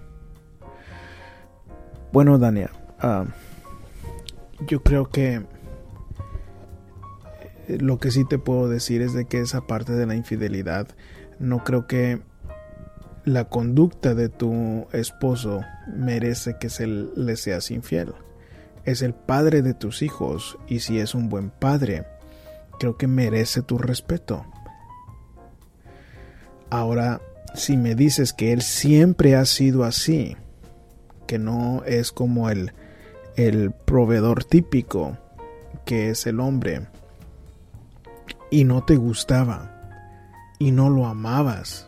Bueno, 2.12 2.40
Daniel, 2.40 2.72
ah, 2.98 3.26
yo 4.68 4.82
creo 4.82 5.08
que 5.08 5.46
lo 7.80 7.98
que 8.00 8.12
sí 8.12 8.26
te 8.26 8.40
puedo 8.40 8.68
decir 8.70 9.02
es 9.02 9.14
de 9.14 9.26
que 9.26 9.40
esa 9.40 9.68
parte 9.68 9.94
de 9.94 10.06
la 10.06 10.16
infidelidad 10.16 10.88
no 11.40 11.64
creo 11.64 11.88
que 11.88 12.22
la 13.24 13.46
conducta 13.46 14.16
de 14.16 14.30
tu 14.30 14.88
esposo 14.94 15.62
merece 15.88 16.58
que 16.60 16.70
se 16.70 16.88
le 16.88 17.36
seas 17.36 17.72
infiel. 17.72 18.14
Es 18.84 19.02
el 19.02 19.14
padre 19.14 19.62
de 19.62 19.74
tus 19.74 20.02
hijos 20.02 20.58
y 20.68 20.80
si 20.80 21.00
es 21.00 21.14
un 21.14 21.30
buen 21.30 21.52
padre, 21.52 22.06
creo 22.80 22.98
que 22.98 23.08
merece 23.08 23.62
tu 23.62 23.78
respeto. 23.78 24.46
Ahora, 26.70 27.22
si 27.54 27.78
me 27.78 27.96
dices 27.96 28.34
que 28.34 28.54
él 28.54 28.62
siempre 28.62 29.36
ha 29.36 29.46
sido 29.46 29.84
así, 29.84 30.36
que 31.28 31.38
no 31.38 31.84
es 31.86 32.12
como 32.12 32.50
el, 32.50 32.74
el 33.36 33.72
proveedor 33.72 34.44
típico 34.44 35.18
que 35.86 36.10
es 36.10 36.26
el 36.26 36.40
hombre, 36.40 36.88
y 38.52 38.66
no 38.66 38.84
te 38.84 38.98
gustaba 38.98 39.72
y 40.60 40.72
no 40.72 40.90
lo 40.90 41.08
amabas, 41.08 41.88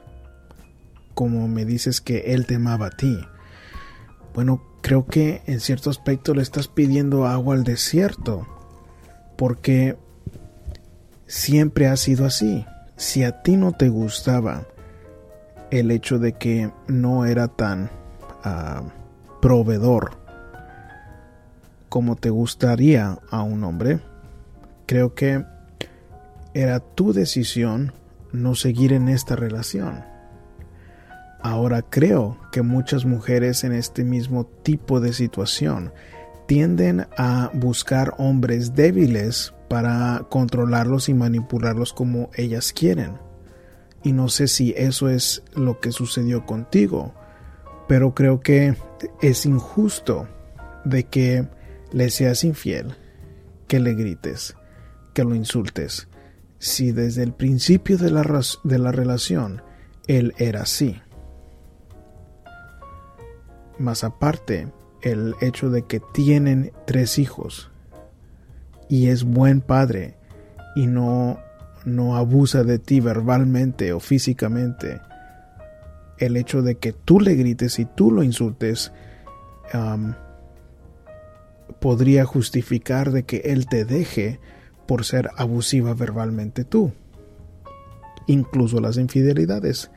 como 1.14 1.48
me 1.48 1.66
dices 1.66 2.02
que 2.02 2.34
él 2.34 2.48
te 2.48 2.56
amaba 2.56 2.88
a 2.88 2.98
ti. 2.98 3.20
Bueno, 4.34 4.64
creo 4.82 5.06
que 5.06 5.44
en 5.46 5.60
cierto 5.60 5.92
aspecto 5.92 6.34
le 6.34 6.42
estás 6.42 6.68
pidiendo 6.68 7.28
agua 7.28 7.54
al 7.54 7.64
desierto, 7.64 8.48
porque 9.38 9.96
siempre 11.28 11.88
ha 11.88 11.98
sido 11.98 12.26
así. 12.26 12.66
Si 12.96 13.24
a 13.24 13.44
ti 13.44 13.58
no 13.58 13.74
te 13.74 13.90
gustaba 13.90 14.66
el 15.70 15.92
hecho 15.92 16.18
de 16.18 16.34
que 16.34 16.72
no 16.88 17.26
era 17.26 17.48
tan 17.50 17.92
ah, 18.44 18.84
proveedor 19.42 20.18
como 21.90 22.16
te 22.16 22.32
gustaría 22.32 23.20
a 23.30 23.44
un 23.44 23.64
hombre, 23.64 24.00
creo 24.88 25.14
que 25.14 25.46
era 26.54 26.80
tu 26.80 27.14
decisión 27.14 27.94
no 28.32 28.56
seguir 28.56 28.94
en 28.94 29.10
esta 29.10 29.36
relación. 29.36 30.04
Ahora 31.42 31.82
creo 31.82 32.38
que 32.52 32.62
muchas 32.62 33.06
mujeres 33.06 33.64
en 33.64 33.74
este 33.74 34.04
mismo 34.04 34.46
tipo 34.46 35.00
de 35.00 35.14
situación 35.14 35.92
tienden 36.48 37.08
a 37.18 37.52
buscar 37.54 38.14
hombres 38.18 38.76
débiles 38.76 39.54
para 39.68 40.26
controlarlos 40.30 41.10
y 41.10 41.14
manipularlos 41.14 41.94
como 41.94 42.30
ellas 42.36 42.74
quieren. 42.74 43.18
Y 44.04 44.12
no 44.12 44.30
sé 44.30 44.48
si 44.48 44.74
eso 44.78 45.10
es 45.10 45.44
lo 45.54 45.80
que 45.80 45.92
sucedió 45.92 46.46
contigo, 46.46 47.14
pero 47.88 48.14
creo 48.14 48.42
que 48.42 48.76
es 49.22 49.46
injusto 49.46 50.28
de 50.86 51.04
que 51.04 51.48
le 51.92 52.10
seas 52.10 52.44
infiel, 52.44 52.96
que 53.68 53.80
le 53.80 53.94
grites, 53.94 54.56
que 55.14 55.24
lo 55.24 55.36
insultes, 55.36 56.08
si 56.64 56.94
desde 56.94 57.24
el 57.24 57.34
principio 57.34 57.98
de 57.98 58.10
la, 58.10 58.24
de 58.64 58.80
la 58.80 58.94
relación 58.94 59.62
él 60.08 60.34
era 60.38 60.62
así. 60.62 60.96
Más 63.78 64.06
aparte, 64.06 64.70
el 65.02 65.36
hecho 65.42 65.70
de 65.70 65.82
que 65.82 66.00
tienen 66.14 66.72
tres 66.88 67.20
hijos 67.20 67.70
y 68.88 69.10
es 69.10 69.26
buen 69.26 69.60
padre 69.60 70.16
y 70.74 70.88
no, 70.88 71.38
no 71.84 72.16
abusa 72.16 72.64
de 72.64 72.80
ti 72.80 73.02
verbalmente 73.02 73.92
o 73.92 74.00
físicamente, 74.00 75.02
el 76.18 76.38
hecho 76.38 76.62
de 76.62 76.76
que 76.76 76.94
tú 76.94 77.20
le 77.20 77.36
grites 77.36 77.78
y 77.78 77.84
tú 77.84 78.10
lo 78.10 78.24
insultes 78.24 78.94
podría 81.82 82.24
justificar 82.24 83.12
de 83.12 83.24
que 83.24 83.42
él 83.44 83.68
te 83.68 83.84
deje 83.84 84.40
por 84.86 85.06
ser 85.06 85.30
abusiva 85.38 85.94
verbalmente 85.94 86.64
tú. 86.64 86.92
Incluso 88.28 88.80
las 88.80 88.98
infidelidades 88.98 89.92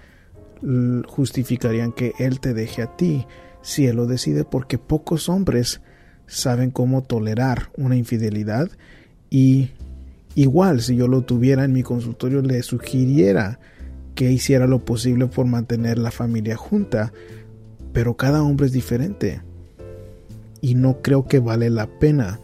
justificarían 1.06 1.92
que 1.92 2.12
él 2.18 2.40
te 2.40 2.54
deje 2.54 2.82
a 2.82 2.96
ti 2.96 3.26
si 3.60 3.86
él 3.86 3.96
lo 3.96 4.06
decide 4.06 4.44
porque 4.44 4.78
pocos 4.78 5.28
hombres 5.28 5.82
saben 6.26 6.70
cómo 6.70 7.02
tolerar 7.02 7.70
una 7.76 7.96
infidelidad 7.96 8.70
y 9.28 9.70
igual 10.34 10.80
si 10.80 10.96
yo 10.96 11.08
lo 11.08 11.22
tuviera 11.22 11.64
en 11.64 11.72
mi 11.72 11.82
consultorio 11.82 12.42
le 12.42 12.62
sugiriera 12.62 13.60
que 14.14 14.32
hiciera 14.32 14.66
lo 14.66 14.84
posible 14.84 15.26
por 15.26 15.46
mantener 15.46 15.98
la 15.98 16.10
familia 16.10 16.56
junta, 16.56 17.12
pero 17.92 18.16
cada 18.16 18.42
hombre 18.42 18.66
es 18.66 18.72
diferente 18.72 19.42
y 20.62 20.74
no 20.74 21.02
creo 21.02 21.26
que 21.26 21.38
vale 21.38 21.68
la 21.68 21.86
pena 21.86 22.40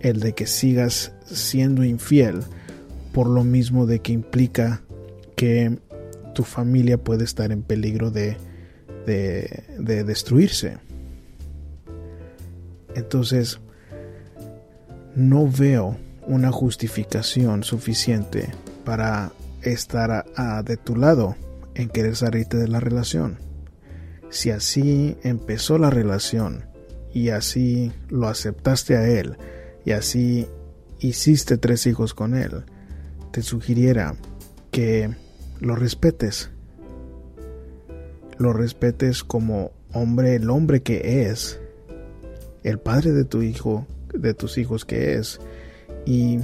el 0.00 0.20
de 0.20 0.34
que 0.34 0.46
sigas 0.46 1.15
siendo 1.26 1.84
infiel 1.84 2.42
por 3.12 3.28
lo 3.28 3.44
mismo 3.44 3.86
de 3.86 4.00
que 4.00 4.12
implica 4.12 4.82
que 5.36 5.78
tu 6.34 6.44
familia 6.44 6.98
puede 6.98 7.24
estar 7.24 7.50
en 7.50 7.62
peligro 7.62 8.10
de, 8.10 8.36
de, 9.06 10.04
destruirse. 10.04 10.78
Entonces, 12.94 13.60
no 15.14 15.48
veo 15.48 15.96
una 16.26 16.52
justificación 16.52 17.62
suficiente 17.64 18.50
para 18.84 19.32
estar 19.62 20.26
de 20.64 20.76
tu 20.76 20.96
lado 20.96 21.36
en 21.74 21.88
querer 21.88 22.16
salirte 22.16 22.56
de 22.56 22.68
la 22.68 22.80
relación. 22.80 23.38
Si 24.28 24.50
así 24.50 25.16
empezó 25.22 25.78
la 25.78 25.90
relación 25.90 26.66
y 27.12 27.30
así 27.30 27.92
lo 28.08 28.28
aceptaste 28.28 28.96
a 28.96 29.08
él, 29.08 29.38
y 29.84 29.92
así 29.92 30.48
hiciste 31.00 31.58
tres 31.58 31.86
hijos 31.86 32.14
con 32.14 32.34
él, 32.34 32.64
te 33.30 33.42
sugiriera 33.42 34.14
que 34.70 35.14
lo 35.60 35.76
respetes. 35.76 36.50
Lo 38.38 38.52
respetes 38.52 39.24
como 39.24 39.72
hombre, 39.92 40.34
el 40.34 40.50
hombre 40.50 40.82
que 40.82 41.28
es, 41.28 41.60
el 42.62 42.78
padre 42.78 43.12
de 43.12 43.24
tu 43.24 43.42
hijo, 43.42 43.86
de 44.12 44.34
tus 44.34 44.58
hijos 44.58 44.84
que 44.84 45.14
es, 45.14 45.40
y, 46.04 46.40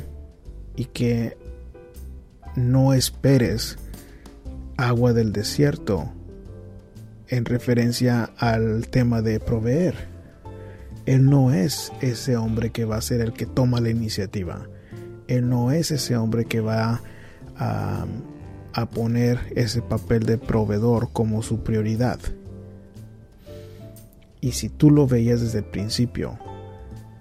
y 0.76 0.87
que 0.87 1.37
no 2.56 2.94
esperes 2.94 3.78
agua 4.76 5.12
del 5.12 5.32
desierto 5.32 6.11
en 7.28 7.44
referencia 7.44 8.30
al 8.37 8.88
tema 8.88 9.23
de 9.23 9.40
proveer. 9.40 10.12
Él 11.06 11.28
no 11.28 11.52
es 11.52 11.92
ese 12.00 12.37
hombre 12.37 12.71
que 12.71 12.85
va 12.85 12.97
a 12.97 13.00
ser 13.00 13.21
el 13.21 13.32
que 13.32 13.47
toma 13.47 13.80
la 13.80 13.90
iniciativa. 13.90 14.66
Él 15.26 15.49
no 15.49 15.73
es 15.73 15.90
ese 15.90 16.16
hombre 16.16 16.44
que 16.44 16.61
va 16.61 17.00
a, 17.56 18.06
poner 18.94 19.52
ese 19.54 19.82
papel 19.82 20.25
de 20.25 20.38
proveedor 20.38 21.11
como 21.12 21.42
su 21.42 21.62
prioridad. 21.62 22.18
Y 24.40 24.52
si 24.52 24.68
tú 24.68 24.90
lo 24.90 25.06
veías 25.06 25.40
desde 25.40 25.59
el 25.59 25.64
principio 25.64 26.38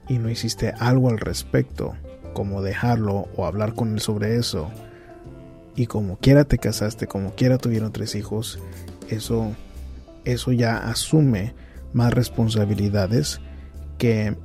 y 0.07 0.17
no 0.17 0.29
hiciste 0.29 0.73
algo 0.79 1.09
al 1.09 1.19
respecto, 1.19 1.93
como 2.33 2.61
dejarlo 2.61 3.27
o 3.35 3.45
hablar 3.45 3.73
con 3.73 3.93
él 3.93 3.99
sobre 3.99 4.37
eso, 4.37 4.69
y 5.75 5.85
como 5.85 6.17
quiera 6.17 6.43
te 6.45 6.57
casaste, 6.57 7.07
como 7.07 7.35
quiera 7.35 7.57
tuvieron 7.57 7.91
tres 7.91 8.15
hijos, 8.15 8.59
eso, 9.09 9.55
eso 10.25 10.51
ya 10.51 10.77
asume 10.77 11.53
más 11.93 12.13
responsabilidades 12.13 13.39
que, 14.01 14.35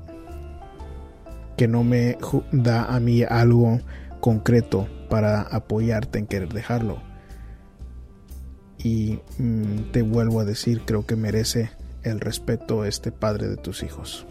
que 1.56 1.66
no 1.66 1.82
me 1.82 2.18
da 2.52 2.94
a 2.94 3.00
mí 3.00 3.22
algo 3.22 3.80
concreto 4.20 4.86
para 5.08 5.40
apoyarte 5.40 6.18
en 6.18 6.26
querer 6.26 6.52
dejarlo. 6.52 7.02
Y 8.76 9.18
mm, 9.38 9.92
te 9.92 10.02
vuelvo 10.02 10.40
a 10.40 10.44
decir, 10.44 10.82
creo 10.84 11.06
que 11.06 11.16
merece 11.16 11.70
el 12.02 12.20
respeto 12.20 12.84
este 12.84 13.12
padre 13.12 13.48
de 13.48 13.56
tus 13.56 13.82
hijos. 13.82 14.26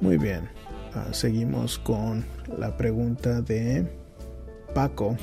Muy 0.00 0.16
bien, 0.16 0.48
ah, 0.94 1.08
seguimos 1.10 1.80
con 1.80 2.26
la 2.56 2.76
pregunta 2.76 3.40
de 3.40 3.90
Paco. 4.72 5.16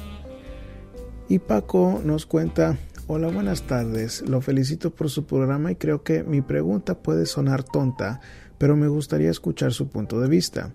Y 1.30 1.40
Paco 1.40 2.02
nos 2.04 2.26
cuenta, 2.26 2.78
hola 3.08 3.28
buenas 3.28 3.64
tardes, 3.64 4.22
lo 4.28 4.42
felicito 4.42 4.94
por 4.94 5.10
su 5.10 5.26
programa 5.26 5.72
y 5.72 5.76
creo 5.76 6.04
que 6.04 6.24
mi 6.24 6.42
pregunta 6.42 7.00
puede 7.00 7.26
sonar 7.26 7.64
tonta, 7.64 8.22
pero 8.58 8.76
me 8.76 8.88
gustaría 8.88 9.30
escuchar 9.30 9.74
su 9.74 9.90
punto 9.90 10.22
de 10.22 10.30
vista. 10.30 10.74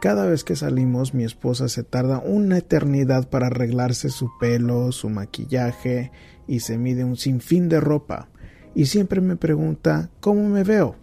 Cada 0.00 0.26
vez 0.26 0.44
que 0.44 0.56
salimos 0.56 1.14
mi 1.14 1.24
esposa 1.24 1.68
se 1.68 1.82
tarda 1.82 2.18
una 2.18 2.58
eternidad 2.58 3.28
para 3.28 3.46
arreglarse 3.46 4.10
su 4.10 4.30
pelo, 4.38 4.92
su 4.92 5.08
maquillaje 5.08 6.10
y 6.46 6.60
se 6.60 6.76
mide 6.76 7.04
un 7.04 7.16
sinfín 7.16 7.68
de 7.68 7.80
ropa. 7.80 8.28
Y 8.74 8.86
siempre 8.86 9.20
me 9.20 9.36
pregunta 9.36 10.10
¿cómo 10.20 10.48
me 10.48 10.64
veo? 10.64 10.96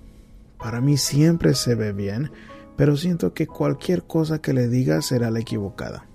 Para 0.58 0.82
mí 0.82 0.98
siempre 0.98 1.56
se 1.56 1.76
ve 1.76 1.94
bien, 1.94 2.32
pero 2.76 2.98
siento 2.98 3.34
que 3.34 3.48
cualquier 3.48 4.04
cosa 4.04 4.40
que 4.40 4.54
le 4.54 4.68
diga 4.68 5.02
será 5.02 5.32
la 5.32 5.40
equivocada. 5.40 6.06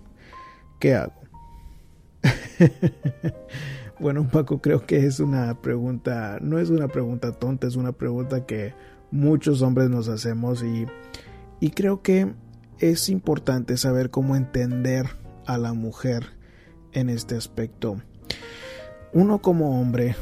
¿Qué 0.79 0.95
hago? 0.95 1.15
bueno, 3.99 4.29
Paco, 4.31 4.61
creo 4.61 4.87
que 4.87 5.07
es 5.07 5.21
una 5.21 5.61
pregunta, 5.61 6.39
no 6.41 6.59
es 6.59 6.71
una 6.71 6.89
pregunta 6.89 7.33
tonta, 7.33 7.67
es 7.67 7.77
una 7.77 7.93
pregunta 7.93 8.45
que 8.47 8.75
muchos 9.11 9.63
hombres 9.63 9.89
nos 9.91 10.09
hacemos 10.09 10.63
y, 10.63 10.87
y 11.61 11.71
creo 11.71 12.03
que 12.03 12.35
es 12.79 13.09
importante 13.09 13.77
saber 13.77 14.11
cómo 14.11 14.37
entender 14.37 15.07
a 15.47 15.59
la 15.59 15.73
mujer 15.73 16.33
en 16.93 17.09
este 17.09 17.37
aspecto. 17.37 18.01
Uno 19.13 19.39
como 19.41 19.81
hombre, 19.81 20.17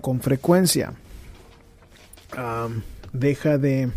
con 0.00 0.20
frecuencia, 0.20 0.92
deja 3.12 3.58
de, 3.58 3.90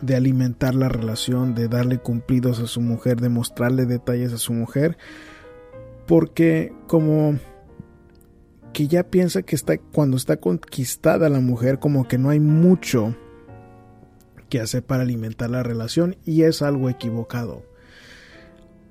de 0.00 0.16
alimentar 0.16 0.74
la 0.74 0.88
relación, 0.88 1.54
de 1.54 1.68
darle 1.68 1.98
cumplidos 1.98 2.58
a 2.58 2.66
su 2.66 2.80
mujer, 2.80 3.20
de 3.20 3.28
mostrarle 3.28 3.86
detalles 3.86 4.32
a 4.32 4.38
su 4.38 4.52
mujer, 4.52 4.96
porque 6.06 6.72
como 6.88 7.38
que 8.72 8.88
ya 8.88 9.04
piensa 9.04 9.42
que 9.42 9.54
está 9.54 9.78
cuando 9.78 10.16
está 10.16 10.38
conquistada 10.38 11.28
la 11.28 11.40
mujer 11.40 11.78
como 11.78 12.08
que 12.08 12.18
no 12.18 12.30
hay 12.30 12.40
mucho 12.40 13.14
que 14.48 14.60
hace 14.60 14.82
para 14.82 15.02
alimentar 15.02 15.50
la 15.50 15.62
relación 15.62 16.16
y 16.24 16.42
es 16.42 16.62
algo 16.62 16.90
equivocado. 16.90 17.62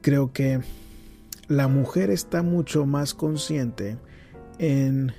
Creo 0.02 0.34
que 0.34 0.62
la 1.48 1.68
mujer 1.68 2.10
está 2.10 2.42
mucho 2.42 2.86
más 2.86 3.14
consciente 3.14 3.98
en, 4.58 5.14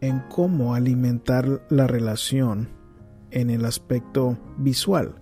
en 0.00 0.20
cómo 0.28 0.74
alimentar 0.74 1.62
la 1.70 1.86
relación 1.86 2.68
en 3.30 3.50
el 3.50 3.64
aspecto 3.64 4.38
visual. 4.58 5.16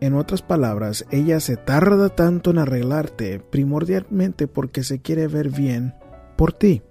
En 0.00 0.14
otras 0.14 0.42
palabras, 0.42 1.04
ella 1.10 1.40
se 1.40 1.56
tarda 1.56 2.08
tanto 2.08 2.50
en 2.50 2.58
arreglarte 2.58 3.38
primordialmente 3.38 4.48
porque 4.48 4.82
se 4.82 5.00
quiere 5.00 5.28
ver 5.28 5.50
bien 5.50 5.94
por 6.36 6.52
ti. 6.52 6.82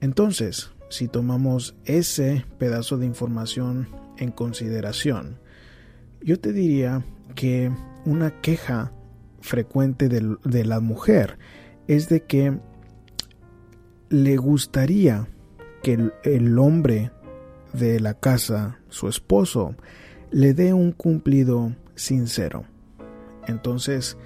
Entonces, 0.00 0.70
si 0.88 1.08
tomamos 1.08 1.74
ese 1.84 2.44
pedazo 2.58 2.98
de 2.98 3.06
información 3.06 3.88
en 4.18 4.30
consideración, 4.30 5.38
yo 6.20 6.38
te 6.38 6.52
diría 6.52 7.04
que 7.34 7.70
una 8.04 8.40
queja 8.40 8.92
frecuente 9.40 10.08
de, 10.08 10.64
la 10.64 10.80
mujer 10.80 11.38
es 11.86 12.08
de 12.08 12.22
que 12.22 12.58
le 14.08 14.36
gustaría 14.36 15.28
que 15.82 16.10
el, 16.22 16.58
hombre 16.58 17.10
de 17.72 18.00
la 18.00 18.14
casa, 18.14 18.78
su 18.88 19.08
esposo, 19.08 19.74
le 20.30 20.54
dé 20.54 20.72
un 20.72 20.92
cumplido 20.92 21.74
sincero. 21.94 22.64
Entonces, 23.46 24.16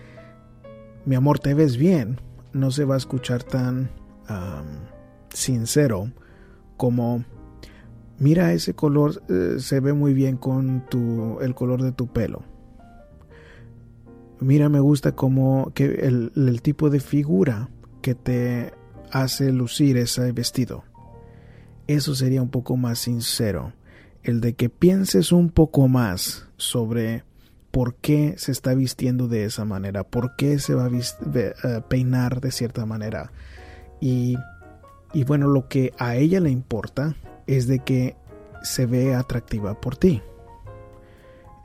mi 1.05 1.17
amor, 1.17 1.41
te 1.41 1.55
ves 1.55 1.77
bien, 1.77 2.21
no 2.53 2.71
se 2.71 2.85
va 2.85 2.95
a 2.95 2.99
escuchar 2.99 3.43
tan 3.43 3.91
sincero 5.39 6.13
como 6.77 7.25
Mira 8.19 8.53
ese 8.53 8.75
color, 8.75 9.23
eh, 9.29 9.61
se 9.61 9.79
ve 9.79 9.93
muy 9.93 10.13
bien 10.13 10.37
con 10.37 10.85
tu, 10.89 11.39
el 11.41 11.55
color 11.55 11.83
de 11.83 11.93
tu 11.93 12.09
pelo. 12.09 12.43
Mira, 14.41 14.69
me 14.69 14.81
gusta 14.81 15.13
como 15.13 15.73
que 15.73 15.85
el, 15.85 16.33
el 16.35 16.63
tipo 16.63 16.91
de 16.91 16.99
figura 16.99 17.69
que 18.03 18.17
te 18.17 18.73
hace 19.13 19.53
lucir 19.53 19.97
ese 19.97 20.33
vestido. 20.33 20.85
Eso 21.87 22.15
sería 22.15 22.43
un 22.43 22.51
poco 22.51 22.77
más 22.77 22.99
sincero. 22.99 23.73
El 24.25 24.41
de 24.41 24.55
que 24.55 24.69
pienses 24.69 25.31
un 25.31 25.51
poco 25.51 25.87
más 25.87 26.47
sobre 26.57 27.25
por 27.71 27.95
qué 27.97 28.35
se 28.37 28.51
está 28.51 28.75
vistiendo 28.75 29.29
de 29.29 29.45
esa 29.45 29.65
manera, 29.65 30.03
por 30.03 30.35
qué 30.35 30.59
se 30.59 30.75
va 30.75 30.87
a 30.87 30.91
eh, 30.91 31.55
peinar 31.89 32.41
de 32.41 32.51
cierta 32.51 32.85
manera. 32.85 33.31
Y, 34.01 34.37
y 35.13 35.25
bueno, 35.25 35.49
lo 35.49 35.69
que 35.69 35.93
a 35.99 36.17
ella 36.17 36.41
le 36.41 36.51
importa 36.51 37.17
es 37.47 37.67
de 37.67 37.81
que 37.81 38.17
se 38.63 38.87
ve 38.87 39.15
atractiva 39.15 39.81
por 39.81 39.97
ti. 39.97 40.23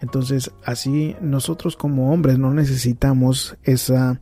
Entonces, 0.02 0.52
así 0.66 1.16
nosotros 1.22 1.78
como 1.78 2.12
hombres 2.12 2.38
no 2.38 2.54
necesitamos 2.54 3.56
esa, 3.64 4.20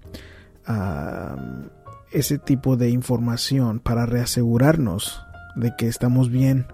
ese 2.12 2.38
tipo 2.38 2.78
de 2.78 2.90
información 2.90 3.80
para 3.80 4.06
reasegurarnos 4.06 5.24
de 5.56 5.76
que 5.76 5.88
estamos 5.88 6.30
bien 6.30 6.68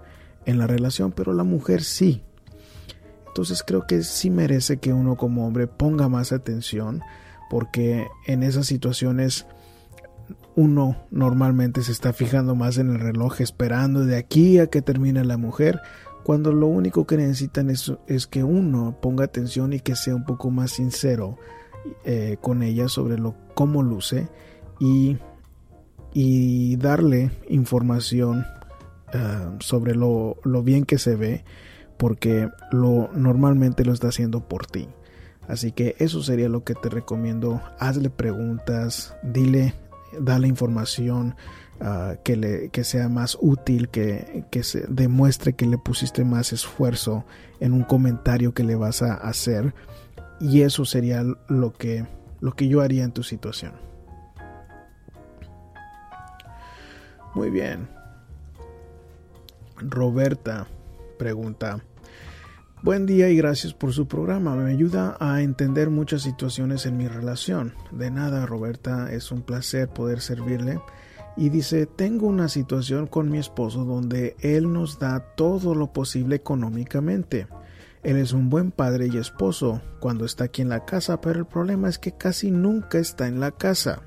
en 0.45 0.57
la 0.57 0.67
relación, 0.67 1.11
pero 1.11 1.33
la 1.33 1.43
mujer 1.43 1.83
sí. 1.83 2.21
Entonces 3.27 3.63
creo 3.65 3.85
que 3.87 4.03
sí 4.03 4.29
merece 4.29 4.77
que 4.77 4.93
uno 4.93 5.15
como 5.15 5.47
hombre 5.47 5.67
ponga 5.67 6.09
más 6.09 6.31
atención 6.31 7.01
porque 7.49 8.07
en 8.25 8.43
esas 8.43 8.67
situaciones 8.67 9.45
uno 10.57 11.05
normalmente 11.11 11.83
se 11.83 11.91
está 11.91 12.13
fijando 12.13 12.55
más 12.55 12.79
en 12.79 12.89
el 12.89 12.99
reloj 12.99 13.41
esperando 13.41 14.05
de 14.05 14.17
aquí 14.17 14.57
a 14.57 14.67
que 14.67 14.81
termine 14.81 15.23
la 15.23 15.37
mujer, 15.37 15.79
cuando 16.23 16.51
lo 16.51 16.65
único 16.65 17.05
que 17.05 17.15
necesitan 17.15 17.69
es, 17.69 17.93
es 18.07 18.25
que 18.25 18.43
uno 18.43 18.97
ponga 18.99 19.23
atención 19.23 19.71
y 19.71 19.79
que 19.79 19.95
sea 19.95 20.15
un 20.15 20.25
poco 20.25 20.49
más 20.49 20.71
sincero 20.71 21.37
eh, 22.03 22.37
con 22.41 22.63
ella 22.63 22.89
sobre 22.89 23.19
lo 23.19 23.35
cómo 23.53 23.83
luce 23.83 24.29
y, 24.79 25.17
y 26.11 26.75
darle 26.77 27.29
información 27.49 28.43
eh, 29.13 29.57
sobre 29.59 29.93
lo, 29.93 30.37
lo 30.43 30.63
bien 30.63 30.85
que 30.85 30.97
se 30.97 31.15
ve 31.15 31.45
porque 31.97 32.49
lo 32.71 33.11
normalmente 33.13 33.85
lo 33.85 33.93
está 33.93 34.07
haciendo 34.07 34.47
por 34.47 34.65
ti. 34.65 34.89
Así 35.47 35.71
que 35.71 35.95
eso 35.99 36.23
sería 36.23 36.49
lo 36.49 36.63
que 36.63 36.73
te 36.73 36.89
recomiendo. 36.89 37.61
Hazle 37.79 38.09
preguntas, 38.09 39.15
dile 39.21 39.75
la 40.19 40.47
información 40.47 41.35
ah, 41.81 42.15
que, 42.23 42.35
le, 42.35 42.69
que 42.69 42.83
sea 42.83 43.09
más 43.09 43.37
útil, 43.39 43.89
que, 43.89 44.45
que 44.51 44.63
se 44.63 44.85
demuestre 44.87 45.53
que 45.53 45.65
le 45.65 45.77
pusiste 45.77 46.23
más 46.25 46.53
esfuerzo 46.53 47.25
en 47.59 47.73
un 47.73 47.83
comentario 47.83 48.53
que 48.53 48.63
le 48.63 48.75
vas 48.75 49.01
a 49.01 49.13
hacer. 49.13 49.73
Y 50.39 50.61
eso 50.61 50.85
sería 50.85 51.23
lo 51.47 51.73
que, 51.73 52.05
lo 52.39 52.53
que 52.53 52.67
yo 52.67 52.81
haría 52.81 53.03
en 53.03 53.11
tu 53.11 53.23
situación. 53.23 53.73
Muy 57.33 57.49
bien. 57.49 57.87
Roberta 59.77 60.67
pregunta, 61.17 61.79
Buen 62.83 63.05
día 63.05 63.29
y 63.29 63.35
gracias 63.35 63.73
por 63.73 63.91
su 63.93 64.07
programa. 64.07 64.55
Me 64.55 64.71
ayuda 64.71 65.17
a 65.19 65.41
entender 65.41 65.89
muchas 65.89 66.21
situaciones 66.21 66.85
en 66.85 66.97
mi 66.97 67.07
relación. 67.07 67.73
De 67.91 68.11
nada, 68.11 68.45
Roberta, 68.45 69.11
es 69.11 69.31
un 69.31 69.41
placer 69.41 69.89
poder 69.89 70.21
servirle. 70.21 70.79
Y 71.35 71.49
dice, 71.49 71.85
tengo 71.85 72.27
una 72.27 72.47
situación 72.47 73.07
con 73.07 73.29
mi 73.29 73.37
esposo 73.37 73.83
donde 73.83 74.35
él 74.39 74.71
nos 74.71 74.99
da 74.99 75.19
todo 75.35 75.75
lo 75.75 75.93
posible 75.93 76.35
económicamente. 76.35 77.47
Él 78.03 78.17
es 78.17 78.31
un 78.31 78.49
buen 78.49 78.71
padre 78.71 79.09
y 79.11 79.17
esposo 79.17 79.81
cuando 79.99 80.25
está 80.25 80.45
aquí 80.45 80.61
en 80.61 80.69
la 80.69 80.85
casa, 80.85 81.19
pero 81.19 81.39
el 81.39 81.45
problema 81.45 81.89
es 81.89 81.99
que 81.99 82.13
casi 82.13 82.51
nunca 82.51 82.99
está 82.99 83.27
en 83.27 83.39
la 83.39 83.51
casa. 83.51 84.03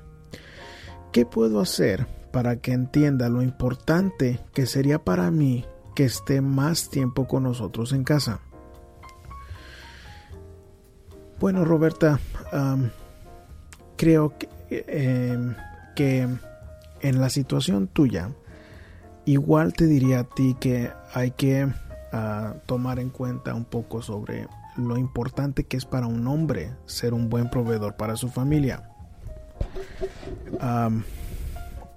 ¿qué 1.11 1.25
puedo 1.25 1.59
hacer 1.59 2.07
para 2.31 2.57
que 2.57 2.71
entienda 2.71 3.29
lo 3.29 3.41
importante 3.41 4.39
que 4.53 4.65
sería 4.65 5.03
para 5.03 5.29
mí 5.29 5.65
que 5.95 6.05
esté 6.05 6.41
más 6.41 6.89
tiempo 6.89 7.27
con 7.27 7.43
nosotros 7.43 7.91
en 7.91 8.03
casa? 8.03 8.39
Bueno, 11.41 11.65
Roberta, 11.65 12.19
creo 13.97 14.37
que, 14.37 14.47
em, 14.69 15.55
que 15.95 16.27
en 17.01 17.19
la 17.19 17.29
situación 17.31 17.87
tuya, 17.87 18.29
igual 19.25 19.73
te 19.73 19.87
diría 19.87 20.19
a 20.19 20.23
ti 20.23 20.55
que 20.59 20.91
hay 21.15 21.31
que 21.31 21.67
ah, 22.13 22.53
tomar 22.67 22.99
en 22.99 23.09
cuenta 23.09 23.55
un 23.55 23.65
poco 23.65 24.03
sobre 24.03 24.47
lo 24.77 24.97
importante 24.97 25.63
que 25.63 25.77
es 25.77 25.85
para 25.85 26.05
un 26.05 26.27
hombre 26.27 26.75
ser 26.85 27.11
un 27.11 27.27
buen 27.27 27.49
proveedor 27.49 27.95
para 27.95 28.15
su 28.17 28.29
familia. 28.29 28.87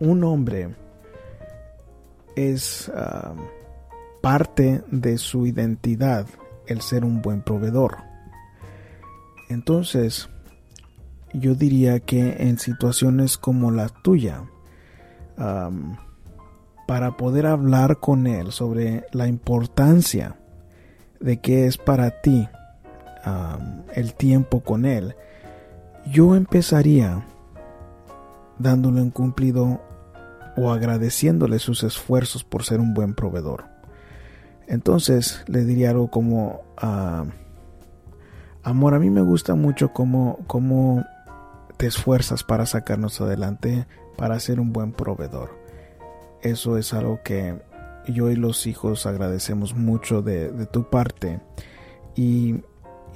un 0.00 0.24
hombre 0.24 0.74
es 2.34 2.90
parte 4.22 4.82
de 4.90 5.18
su 5.18 5.46
identidad 5.46 6.26
el 6.66 6.80
ser 6.80 7.04
un 7.04 7.20
buen 7.20 7.42
proveedor. 7.42 8.13
Entonces, 9.54 10.28
yo 11.32 11.54
diría 11.54 12.00
que 12.00 12.36
en 12.40 12.58
situaciones 12.58 13.38
como 13.38 13.70
la 13.70 13.88
tuya, 13.88 14.42
para 16.88 17.16
poder 17.16 17.46
hablar 17.46 18.00
con 18.00 18.26
él 18.26 18.50
sobre 18.50 19.06
la 19.12 19.28
importancia 19.28 20.36
de 21.20 21.40
que 21.40 21.66
es 21.66 21.78
para 21.78 22.20
ti 22.20 22.48
el 23.94 24.14
tiempo 24.14 24.60
con 24.60 24.84
él, 24.84 25.14
yo 26.10 26.34
empezaría 26.34 27.24
dándole 28.58 29.02
un 29.02 29.10
cumplido 29.10 29.80
o 30.56 30.72
agradeciéndole 30.72 31.60
sus 31.60 31.84
esfuerzos 31.84 32.42
por 32.42 32.64
ser 32.64 32.80
un 32.80 32.92
buen 32.92 33.14
proveedor. 33.14 33.66
Entonces 34.66 35.44
le 35.46 35.64
diría 35.64 35.90
algo 35.90 36.10
como, 36.10 36.62
amor, 38.64 38.94
a 38.94 38.98
mí 38.98 39.10
me 39.10 39.20
gusta 39.20 39.54
mucho 39.54 39.92
cómo, 39.92 40.40
cómo 40.46 41.04
te 41.76 41.86
esfuerzas 41.86 42.42
para 42.42 42.66
sacarnos 42.66 43.20
adelante, 43.20 43.86
para 44.16 44.40
ser 44.40 44.58
un 44.58 44.72
buen 44.72 44.92
proveedor. 44.92 45.58
Eso 46.42 46.78
es 46.78 46.92
algo 46.94 47.20
que 47.22 47.58
yo 48.08 48.30
y 48.30 48.36
los 48.36 48.66
hijos 48.66 49.06
agradecemos 49.06 49.74
mucho 49.74 50.22
de, 50.22 50.66
tu 50.66 50.88
parte. 50.88 51.40
Y, 52.14 52.62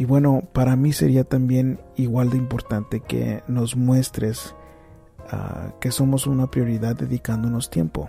bueno, 0.07 0.43
para 0.53 0.77
mí 0.77 0.93
sería 0.93 1.25
también 1.25 1.81
igual 1.97 2.31
de 2.31 2.37
importante 2.37 3.01
que 3.01 3.43
nos 3.49 3.77
muestres 3.77 4.55
ah, 5.31 5.73
que 5.81 5.91
somos 5.91 6.27
una 6.27 6.51
prioridad 6.51 6.97
dedicándonos 6.97 7.71
tiempo. 7.71 8.09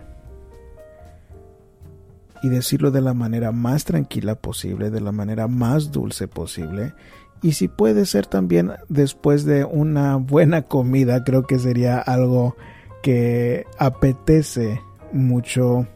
Y 2.42 2.48
decirlo 2.48 2.92
de 2.92 3.02
la 3.02 3.14
manera 3.14 3.52
más 3.52 3.84
tranquila 3.84 4.36
posible, 4.36 4.90
de 4.90 5.02
la 5.02 5.12
manera 5.12 5.50
más 5.50 5.92
dulce 5.92 6.30
posible 6.30 6.94
y 7.42 7.54
si 7.54 7.68
puede 7.68 8.06
ser 8.06 8.26
también 8.28 8.72
después 8.90 9.46
de 9.46 9.64
una 9.64 10.18
buena 10.18 10.64
comida, 10.64 11.24
creo 11.24 11.44
que 11.44 11.60
sería 11.60 12.00
algo 12.00 12.56
que 13.02 13.66
apetece 13.78 14.82
mucho. 15.12 15.88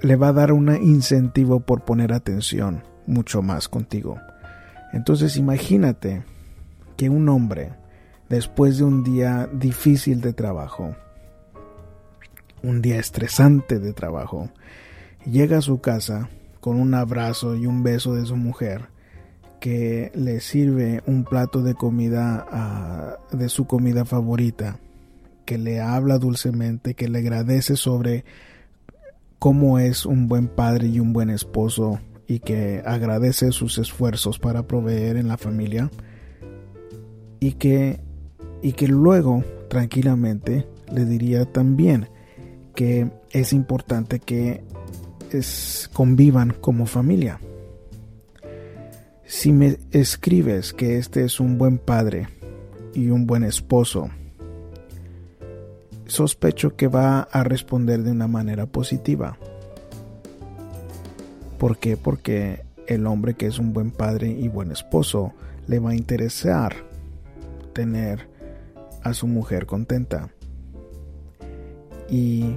le 0.00 0.16
va 0.16 0.28
a 0.28 0.32
dar 0.32 0.52
un 0.52 0.74
incentivo 0.82 1.60
por 1.60 1.82
poner 1.82 2.12
atención 2.12 2.82
mucho 3.06 3.42
más 3.42 3.68
contigo. 3.68 4.18
Entonces 4.92 5.36
imagínate 5.36 6.24
que 6.96 7.08
un 7.08 7.28
hombre, 7.28 7.72
después 8.28 8.78
de 8.78 8.84
un 8.84 9.04
día 9.04 9.48
difícil 9.52 10.20
de 10.20 10.32
trabajo, 10.32 10.96
un 12.62 12.82
día 12.82 12.98
estresante 12.98 13.78
de 13.78 13.92
trabajo, 13.92 14.50
llega 15.24 15.58
a 15.58 15.62
su 15.62 15.80
casa 15.80 16.28
con 16.62 16.80
un 16.80 16.94
abrazo 16.94 17.56
y 17.56 17.66
un 17.66 17.82
beso 17.82 18.14
de 18.14 18.24
su 18.24 18.36
mujer, 18.36 18.82
que 19.60 20.12
le 20.14 20.38
sirve 20.38 21.02
un 21.06 21.24
plato 21.24 21.60
de 21.60 21.74
comida 21.74 22.46
ah, 22.52 23.16
de 23.32 23.48
su 23.48 23.66
comida 23.66 24.04
favorita, 24.04 24.78
que 25.44 25.58
le 25.58 25.80
habla 25.80 26.18
dulcemente, 26.18 26.94
que 26.94 27.08
le 27.08 27.18
agradece 27.18 27.74
sobre 27.74 28.24
cómo 29.40 29.80
es 29.80 30.06
un 30.06 30.28
buen 30.28 30.46
padre 30.46 30.86
y 30.86 31.00
un 31.00 31.12
buen 31.12 31.30
esposo 31.30 31.98
y 32.28 32.38
que 32.38 32.80
agradece 32.86 33.50
sus 33.50 33.78
esfuerzos 33.78 34.38
para 34.38 34.62
proveer 34.68 35.16
en 35.16 35.26
la 35.26 35.38
familia 35.38 35.90
y 37.40 37.54
que 37.54 37.98
y 38.62 38.74
que 38.74 38.86
luego 38.86 39.42
tranquilamente 39.68 40.68
le 40.92 41.06
diría 41.06 41.44
también 41.44 42.08
que 42.76 43.10
es 43.32 43.52
importante 43.52 44.20
que 44.20 44.62
convivan 45.92 46.54
como 46.60 46.86
familia. 46.86 47.40
Si 49.24 49.52
me 49.52 49.78
escribes 49.90 50.72
que 50.72 50.98
este 50.98 51.24
es 51.24 51.40
un 51.40 51.58
buen 51.58 51.78
padre 51.78 52.28
y 52.94 53.08
un 53.08 53.26
buen 53.26 53.44
esposo, 53.44 54.10
sospecho 56.06 56.76
que 56.76 56.88
va 56.88 57.20
a 57.20 57.42
responder 57.42 58.02
de 58.02 58.10
una 58.10 58.28
manera 58.28 58.66
positiva. 58.66 59.38
¿Por 61.58 61.78
qué? 61.78 61.96
Porque 61.96 62.64
el 62.86 63.06
hombre 63.06 63.34
que 63.34 63.46
es 63.46 63.58
un 63.58 63.72
buen 63.72 63.90
padre 63.90 64.28
y 64.28 64.48
buen 64.48 64.70
esposo 64.70 65.32
le 65.66 65.78
va 65.78 65.90
a 65.90 65.94
interesar 65.94 66.74
tener 67.72 68.28
a 69.02 69.14
su 69.14 69.26
mujer 69.26 69.66
contenta. 69.66 70.28
Y 72.10 72.56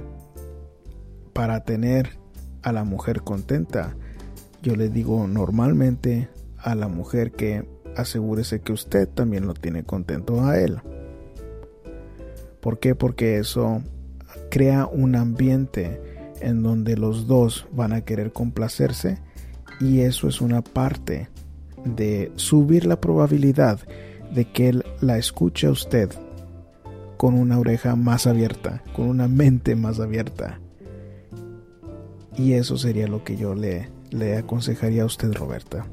para 1.32 1.64
tener 1.64 2.18
a 2.66 2.72
la 2.72 2.82
mujer 2.82 3.22
contenta. 3.22 3.94
Yo 4.60 4.74
le 4.74 4.88
digo 4.88 5.28
normalmente 5.28 6.28
a 6.58 6.74
la 6.74 6.88
mujer 6.88 7.30
que 7.30 7.64
asegúrese 7.96 8.60
que 8.60 8.72
usted 8.72 9.08
también 9.08 9.46
lo 9.46 9.54
tiene 9.54 9.84
contento 9.84 10.44
a 10.44 10.58
él. 10.58 10.80
¿Por 12.60 12.80
qué? 12.80 12.96
Porque 12.96 13.38
eso 13.38 13.82
crea 14.50 14.84
un 14.84 15.14
ambiente 15.14 16.00
en 16.40 16.64
donde 16.64 16.96
los 16.96 17.28
dos 17.28 17.68
van 17.70 17.92
a 17.92 18.00
querer 18.00 18.32
complacerse 18.32 19.20
y 19.78 20.00
eso 20.00 20.26
es 20.26 20.40
una 20.40 20.60
parte 20.60 21.28
de 21.84 22.32
subir 22.34 22.84
la 22.84 23.00
probabilidad 23.00 23.78
de 24.34 24.44
que 24.44 24.70
él 24.70 24.84
la 25.00 25.18
escuche 25.18 25.68
a 25.68 25.70
usted 25.70 26.10
con 27.16 27.34
una 27.34 27.60
oreja 27.60 27.94
más 27.94 28.26
abierta, 28.26 28.82
con 28.92 29.06
una 29.06 29.28
mente 29.28 29.76
más 29.76 30.00
abierta. 30.00 30.58
Y 32.36 32.52
eso 32.52 32.76
sería 32.76 33.06
lo 33.08 33.24
que 33.24 33.36
yo 33.36 33.54
le, 33.54 33.88
le 34.10 34.36
aconsejaría 34.36 35.02
a 35.02 35.06
usted, 35.06 35.32
Roberta. 35.32 35.86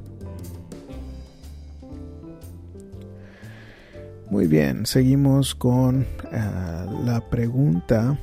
Muy 4.29 4.47
bien, 4.47 4.85
seguimos 4.85 5.53
con 5.53 6.07
ah, 6.31 6.87
la 7.05 7.21
pregunta 7.29 8.17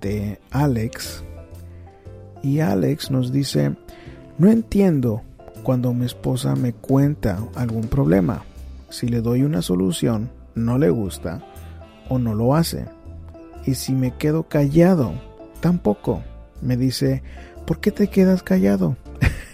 de 0.00 0.40
Alex. 0.50 1.22
Y 2.42 2.60
Alex 2.60 3.10
nos 3.10 3.32
dice, 3.32 3.76
no 4.38 4.50
entiendo 4.50 5.22
cuando 5.62 5.94
mi 5.94 6.04
esposa 6.04 6.56
me 6.56 6.72
cuenta 6.72 7.38
algún 7.54 7.88
problema. 7.88 8.42
Si 8.88 9.08
le 9.08 9.20
doy 9.20 9.42
una 9.42 9.62
solución, 9.62 10.30
no 10.54 10.78
le 10.78 10.90
gusta 10.90 11.42
o 12.08 12.18
no 12.18 12.34
lo 12.34 12.54
hace. 12.54 12.86
Y 13.64 13.74
si 13.74 13.92
me 13.92 14.12
quedo 14.16 14.44
callado, 14.48 15.12
tampoco 15.60 16.22
me 16.66 16.76
dice, 16.76 17.22
¿por 17.66 17.80
qué 17.80 17.92
te 17.92 18.08
quedas 18.08 18.42
callado? 18.42 18.96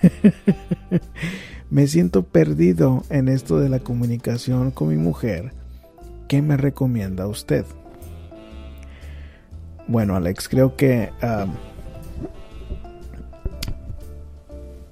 me 1.70 1.87
siento 1.87 2.22
perdido 2.25 3.05
en 3.11 3.29
esto 3.29 3.61
de 3.61 3.68
la 3.68 3.81
comunicación 3.81 4.70
con 4.70 4.88
mi 4.88 4.96
mujer. 4.96 5.53
¿Qué 6.29 6.42
me 6.42 6.57
recomienda 6.57 7.27
usted? 7.27 7.66
Bueno, 9.87 10.16
Alex, 10.16 10.48
creo 10.48 10.77
que 10.77 11.11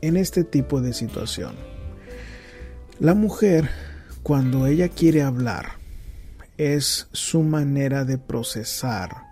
en 0.02 0.16
este 0.16 0.44
tipo 0.44 0.80
de 0.80 0.92
situación, 0.92 1.54
la 2.98 3.14
mujer, 3.14 3.70
cuando 4.22 4.66
ella 4.66 4.88
quiere 4.88 5.22
hablar, 5.22 5.80
es 6.58 7.08
su 7.12 7.42
manera 7.42 8.04
de 8.04 8.18
procesar 8.18 9.29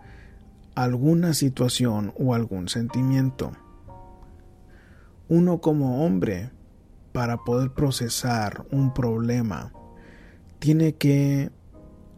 alguna 0.79 1.35
situación 1.35 2.15
o 2.17 2.35
algún 2.35 2.69
sentimiento. 2.69 3.51
Uno 5.29 5.61
como 5.61 6.05
hombre, 6.07 6.53
para 7.11 7.39
poder 7.39 7.73
procesar 7.73 8.65
un 8.71 8.95
problema, 8.95 9.73
tiene 10.61 10.95
que 10.95 11.51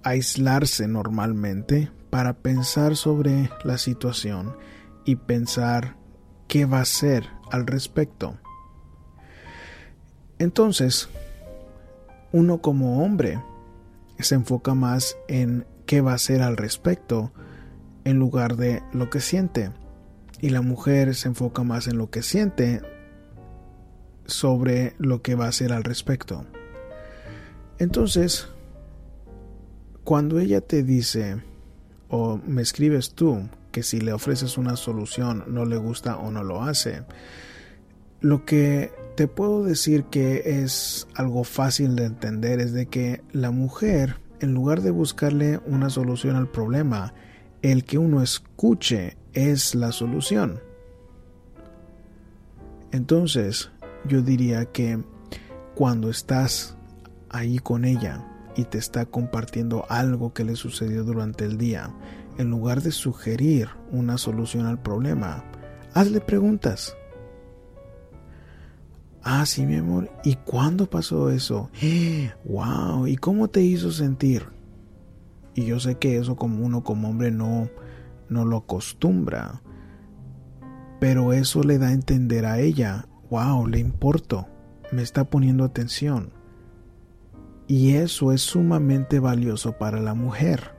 aislarse 0.02 0.86
normalmente 0.88 1.90
para 2.10 2.34
pensar 2.34 2.96
sobre 2.96 3.48
la 3.64 3.78
situación 3.78 4.54
y 5.06 5.16
pensar 5.16 5.96
qué 6.46 6.66
va 6.66 6.80
a 6.80 6.82
hacer 6.82 7.30
al 7.50 7.66
respecto. 7.66 8.36
Entonces, 10.38 11.08
uno 12.30 12.60
como 12.60 13.02
hombre 13.02 13.42
se 14.18 14.34
enfoca 14.34 14.74
más 14.74 15.16
en 15.28 15.66
qué 15.86 16.02
va 16.02 16.12
a 16.12 16.16
hacer 16.16 16.42
al 16.42 16.58
respecto 16.58 17.32
en 18.04 18.18
lugar 18.18 18.56
de 18.56 18.82
lo 18.92 19.10
que 19.10 19.20
siente. 19.20 19.72
Y 20.40 20.50
la 20.50 20.62
mujer 20.62 21.14
se 21.14 21.28
enfoca 21.28 21.62
más 21.62 21.86
en 21.86 21.98
lo 21.98 22.10
que 22.10 22.22
siente 22.22 22.80
sobre 24.26 24.94
lo 24.98 25.22
que 25.22 25.34
va 25.34 25.46
a 25.46 25.48
hacer 25.48 25.72
al 25.72 25.84
respecto. 25.84 26.46
Entonces, 27.78 28.48
cuando 30.04 30.38
ella 30.38 30.60
te 30.60 30.82
dice 30.82 31.42
o 32.08 32.40
me 32.46 32.62
escribes 32.62 33.14
tú 33.14 33.48
que 33.72 33.82
si 33.82 34.00
le 34.00 34.12
ofreces 34.12 34.58
una 34.58 34.76
solución 34.76 35.44
no 35.46 35.64
le 35.64 35.76
gusta 35.76 36.16
o 36.16 36.30
no 36.30 36.42
lo 36.42 36.62
hace, 36.62 37.04
lo 38.20 38.44
que 38.44 38.92
te 39.16 39.28
puedo 39.28 39.64
decir 39.64 40.04
que 40.04 40.62
es 40.62 41.06
algo 41.14 41.44
fácil 41.44 41.96
de 41.96 42.04
entender 42.04 42.60
es 42.60 42.72
de 42.72 42.86
que 42.86 43.22
la 43.32 43.50
mujer, 43.50 44.16
en 44.40 44.54
lugar 44.54 44.82
de 44.82 44.90
buscarle 44.90 45.60
una 45.66 45.90
solución 45.90 46.36
al 46.36 46.48
problema, 46.48 47.14
el 47.62 47.84
que 47.84 47.98
uno 47.98 48.22
escuche 48.22 49.16
es 49.32 49.74
la 49.74 49.92
solución. 49.92 50.60
Entonces, 52.92 53.70
yo 54.06 54.22
diría 54.22 54.64
que 54.66 55.02
cuando 55.74 56.10
estás 56.10 56.76
ahí 57.28 57.58
con 57.58 57.84
ella 57.84 58.26
y 58.56 58.64
te 58.64 58.78
está 58.78 59.06
compartiendo 59.06 59.86
algo 59.88 60.32
que 60.32 60.44
le 60.44 60.56
sucedió 60.56 61.04
durante 61.04 61.44
el 61.44 61.56
día, 61.56 61.94
en 62.38 62.50
lugar 62.50 62.82
de 62.82 62.90
sugerir 62.90 63.68
una 63.92 64.18
solución 64.18 64.66
al 64.66 64.80
problema, 64.80 65.44
hazle 65.94 66.20
preguntas. 66.20 66.96
Ah, 69.22 69.44
sí, 69.44 69.66
mi 69.66 69.76
amor. 69.76 70.10
¿Y 70.24 70.36
cuándo 70.36 70.88
pasó 70.88 71.30
eso? 71.30 71.70
¡Wow! 72.44 73.06
¿Y 73.06 73.16
cómo 73.16 73.48
te 73.48 73.60
hizo 73.60 73.92
sentir? 73.92 74.59
Y 75.54 75.64
yo 75.64 75.80
sé 75.80 75.96
que 75.96 76.16
eso 76.16 76.36
como 76.36 76.64
uno 76.64 76.82
como 76.82 77.08
hombre 77.08 77.30
no, 77.30 77.68
no 78.28 78.44
lo 78.44 78.58
acostumbra. 78.58 79.62
Pero 81.00 81.32
eso 81.32 81.62
le 81.62 81.78
da 81.78 81.88
a 81.88 81.92
entender 81.92 82.46
a 82.46 82.60
ella, 82.60 83.08
wow, 83.30 83.66
le 83.66 83.78
importo, 83.78 84.46
me 84.92 85.02
está 85.02 85.24
poniendo 85.24 85.64
atención. 85.64 86.32
Y 87.66 87.94
eso 87.94 88.32
es 88.32 88.42
sumamente 88.42 89.20
valioso 89.20 89.78
para 89.78 90.00
la 90.00 90.14
mujer. 90.14 90.74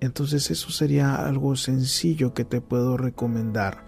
Entonces 0.00 0.50
eso 0.50 0.70
sería 0.70 1.26
algo 1.26 1.56
sencillo 1.56 2.34
que 2.34 2.44
te 2.44 2.60
puedo 2.60 2.96
recomendar 2.96 3.84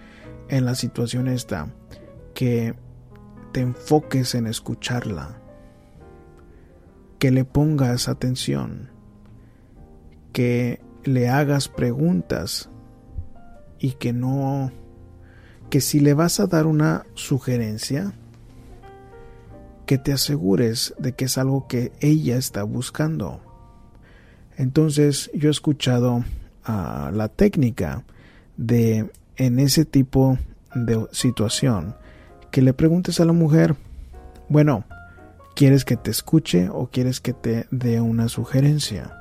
en 0.48 0.64
la 0.64 0.74
situación 0.74 1.29
esta, 1.29 1.74
que 2.35 2.74
te 3.53 3.61
enfoques 3.61 4.35
en 4.35 4.46
escucharla, 4.46 5.40
que 7.18 7.31
le 7.31 7.44
pongas 7.44 8.09
atención, 8.09 8.90
que 10.33 10.81
le 11.04 11.28
hagas 11.28 11.68
preguntas 11.68 12.70
y 13.78 13.92
que 13.92 14.12
no, 14.12 14.70
que 15.70 15.81
si 15.81 16.00
le 16.00 16.14
vas 16.14 16.40
a 16.40 16.46
dar 16.46 16.66
una 16.66 17.07
sugerencia, 17.14 18.12
que 19.87 19.98
te 19.98 20.12
asegures 20.12 20.94
de 20.98 21.14
que 21.14 21.24
es 21.24 21.38
algo 21.38 21.66
que 21.66 21.92
ella 22.00 22.37
está 22.37 22.62
buscando. 22.62 23.40
Entonces 24.57 25.31
yo 25.35 25.48
he 25.48 25.50
escuchado 25.50 26.24
la 26.66 27.28
técnica 27.35 28.04
de 28.57 29.11
en 29.37 29.59
ese 29.59 29.85
tipo 29.87 30.38
de 30.74 31.07
situación 31.12 31.96
que 32.50 32.61
le 32.61 32.74
preguntes 32.74 33.20
a 33.20 33.24
la 33.24 33.33
mujer, 33.33 33.76
bueno, 34.48 34.85
¿quieres 35.59 35.85
que 35.85 35.97
te 35.97 36.12
escuche 36.12 36.68
o 36.73 36.87
quieres 36.87 37.21
que 37.21 37.33
te 37.33 37.66
dé 37.73 38.01
una 38.01 38.29
sugerencia? 38.29 39.18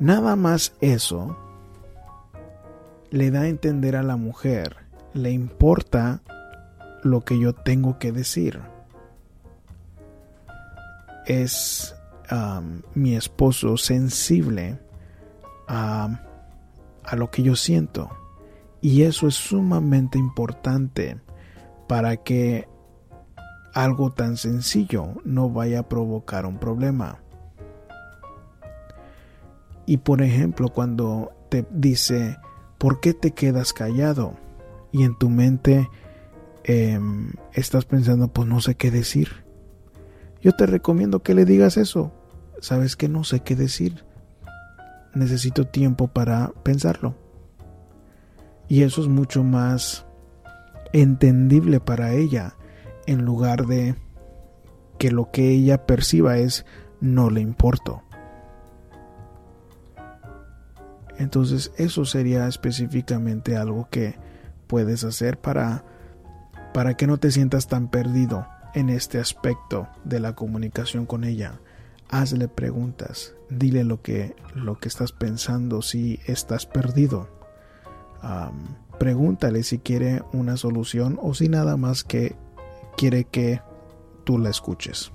Nada 0.00 0.34
más 0.34 0.74
eso 0.80 1.38
le 3.10 3.30
da 3.30 3.42
a 3.42 3.48
entender 3.48 3.94
a 3.94 4.02
la 4.02 4.16
mujer, 4.16 4.74
le 5.14 5.30
importa 5.30 6.22
lo 7.04 7.20
que 7.20 7.38
yo 7.38 7.52
tengo 7.52 8.00
que 8.00 8.10
decir. 8.10 8.60
Es 11.24 11.94
mi 12.94 13.14
esposo 13.14 13.76
sensible 13.76 14.80
a, 15.68 16.20
lo 17.16 17.30
que 17.30 17.44
yo 17.44 17.54
siento. 17.54 18.10
Y 18.80 19.02
eso 19.02 19.28
es 19.28 19.36
sumamente 19.36 20.18
importante 20.18 21.20
para 21.86 22.16
que 22.16 22.66
algo 23.78 24.10
tan 24.10 24.36
sencillo 24.36 25.14
no 25.24 25.50
vaya 25.50 25.78
a 25.78 25.88
provocar 25.88 26.46
un 26.46 26.58
problema. 26.58 27.20
Y 29.86 29.98
por 29.98 30.20
ejemplo, 30.20 30.70
cuando 30.70 31.30
te 31.48 31.64
dice, 31.70 32.38
¿por 32.76 32.98
qué 32.98 33.14
te 33.14 33.30
quedas 33.30 33.72
callado? 33.72 34.34
Y 34.90 35.04
en 35.04 35.16
tu 35.16 35.30
mente 35.30 35.88
em, 36.64 37.30
estás 37.52 37.84
pensando, 37.84 38.26
pues 38.26 38.48
no 38.48 38.60
sé 38.60 38.74
qué 38.74 38.90
decir. 38.90 39.44
Yo 40.42 40.56
te 40.56 40.66
recomiendo 40.66 41.22
que 41.22 41.34
le 41.34 41.44
digas 41.44 41.76
eso. 41.76 42.12
Sabes 42.60 42.96
que 42.96 43.08
no 43.08 43.22
sé 43.22 43.40
qué 43.40 43.54
decir. 43.54 44.04
Necesito 45.14 45.68
tiempo 45.68 46.08
para 46.08 46.50
pensarlo. 46.64 47.14
Y 48.66 48.82
eso 48.82 49.02
es 49.02 49.08
mucho 49.08 49.44
más 49.44 50.04
entendible 50.92 51.78
para 51.78 52.12
ella 52.12 52.57
en 53.08 53.24
lugar 53.24 53.66
de 53.66 53.94
que 54.98 55.10
lo 55.10 55.30
que 55.30 55.50
ella 55.50 55.86
perciba 55.86 56.36
es 56.36 56.66
no 57.00 57.30
le 57.30 57.40
importo. 57.40 58.02
Entonces 61.16 61.72
eso 61.78 62.04
sería 62.04 62.46
específicamente 62.46 63.56
algo 63.56 63.88
que 63.90 64.16
puedes 64.66 65.04
hacer 65.04 65.40
para, 65.40 65.84
para 66.74 66.94
que 66.94 67.06
no 67.06 67.16
te 67.16 67.30
sientas 67.30 67.66
tan 67.66 67.88
perdido 67.88 68.46
en 68.74 68.90
este 68.90 69.18
aspecto 69.18 69.88
de 70.04 70.20
la 70.20 70.34
comunicación 70.34 71.06
con 71.06 71.24
ella. 71.24 71.60
Hazle 72.10 72.46
preguntas, 72.46 73.34
dile 73.48 73.84
lo 73.84 74.02
que, 74.02 74.36
lo 74.54 74.78
que 74.78 74.88
estás 74.88 75.12
pensando 75.12 75.80
si 75.80 76.20
estás 76.26 76.66
perdido. 76.66 77.26
pregúntale 78.98 79.62
si 79.62 79.78
quiere 79.78 80.22
una 80.34 80.58
solución 80.58 81.18
o 81.22 81.32
si 81.32 81.48
nada 81.48 81.78
más 81.78 82.04
que 82.04 82.36
quiere 82.98 83.24
que 83.24 83.62
tú 84.24 84.36
la 84.36 84.50
escuches. 84.50 85.12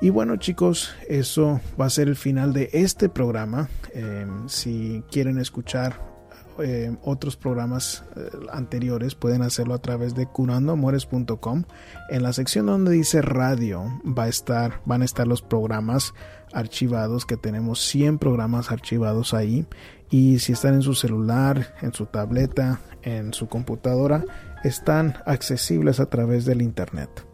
Y 0.00 0.10
bueno 0.10 0.36
chicos, 0.36 0.94
eso 1.08 1.60
va 1.80 1.86
a 1.86 1.90
ser 1.90 2.08
el 2.08 2.16
final 2.16 2.52
de 2.52 2.70
este 2.72 3.08
programa. 3.08 3.68
Em, 3.92 4.48
si 4.48 5.02
quieren 5.10 5.38
escuchar 5.38 6.14
em, 6.58 6.96
otros 7.02 7.36
programas 7.36 8.04
eh, 8.14 8.30
anteriores 8.52 9.16
pueden 9.16 9.42
hacerlo 9.42 9.74
a 9.74 9.78
través 9.78 10.14
de 10.14 10.26
curandoamores.com. 10.26 11.64
En 12.10 12.22
la 12.22 12.32
sección 12.32 12.66
donde 12.66 12.92
dice 12.92 13.22
radio 13.22 13.84
va 14.06 14.24
a 14.24 14.28
estar, 14.28 14.80
van 14.84 15.02
a 15.02 15.04
estar 15.04 15.26
los 15.26 15.42
programas 15.42 16.14
archivados 16.52 17.26
que 17.26 17.36
tenemos 17.36 17.80
100 17.80 18.18
programas 18.18 18.70
archivados 18.70 19.34
ahí 19.34 19.66
y 20.10 20.38
si 20.38 20.52
están 20.52 20.74
en 20.74 20.82
su 20.82 20.94
celular, 20.94 21.74
en 21.82 21.92
su 21.92 22.06
tableta, 22.06 22.78
en 23.02 23.32
su 23.32 23.48
computadora, 23.48 24.24
están 24.64 25.14
accesibles 25.26 26.00
a 26.00 26.06
través 26.06 26.44
del 26.44 26.62
internet 26.62 27.24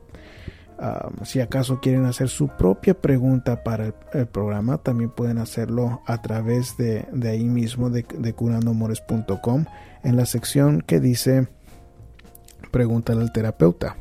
si 1.25 1.41
acaso 1.41 1.81
quieren 1.81 2.07
hacer 2.07 2.29
su 2.29 2.49
propia 2.49 2.95
pregunta 2.95 3.63
para 3.63 3.93
el, 4.13 4.27
programa, 4.27 4.79
también 4.79 5.11
pueden 5.11 5.39
hacerlo 5.39 6.01
a 6.07 6.23
través 6.23 6.77
de, 6.79 7.07
ahí 7.29 7.45
mismo, 7.45 7.91
de, 7.91 8.05
curandomores.com, 8.33 9.67
en 10.03 10.17
la 10.17 10.27
sección 10.27 10.81
que 10.81 11.01
dice 11.01 11.49
Pregúntale 12.71 13.21
al 13.23 13.33
terapeuta. 13.33 13.97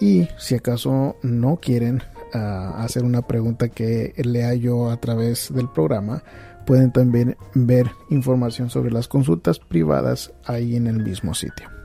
Y 0.00 0.28
si 0.38 0.56
acaso 0.56 1.16
no 1.22 1.56
quieren 1.56 2.02
ah, 2.34 2.74
hacer 2.78 3.04
una 3.04 3.22
pregunta 3.22 3.68
que 3.68 4.12
lea 4.16 4.54
yo 4.54 4.90
a 4.90 4.96
través 4.98 5.54
del 5.54 5.68
programa, 5.68 6.22
pueden 6.66 6.90
también 6.90 7.36
ver 7.54 7.90
información 8.10 8.68
sobre 8.68 8.90
las 8.90 9.08
consultas 9.08 9.60
privadas 9.60 10.32
ahí 10.44 10.76
en 10.76 10.88
el 10.88 11.02
mismo 11.02 11.32
sitio. 11.32 11.75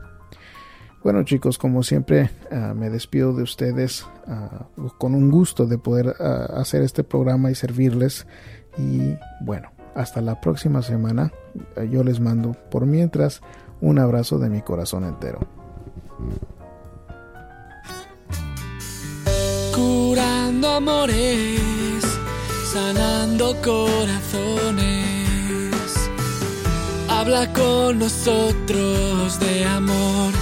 Bueno 1.04 1.24
chicos, 1.24 1.58
como 1.58 1.82
siempre 1.82 2.30
ah, 2.52 2.74
me 2.76 2.88
despido 2.88 3.32
de 3.32 3.42
ustedes 3.42 4.06
ah, 4.28 4.66
con 4.98 5.16
un 5.16 5.30
gusto 5.30 5.66
de 5.66 5.76
poder 5.76 6.14
ah, 6.20 6.48
hacer 6.56 6.82
este 6.82 7.02
programa 7.02 7.50
y 7.50 7.56
servirles. 7.56 8.26
Y 8.78 9.16
bueno, 9.40 9.72
hasta 9.94 10.20
la 10.20 10.40
próxima 10.40 10.80
semana. 10.82 11.32
Yo 11.90 12.04
les 12.04 12.20
mando 12.20 12.52
por 12.70 12.86
mientras 12.86 13.40
un 13.80 13.98
abrazo 13.98 14.38
de 14.38 14.48
mi 14.48 14.62
corazón 14.62 15.04
entero. 15.04 15.40
Curando 19.74 20.68
amores, 20.68 22.02
sanando 22.72 23.56
corazones. 23.62 24.92
Habla 27.08 27.52
con 27.52 27.98
nosotros 27.98 29.40
de 29.40 29.64
amor 29.64 30.41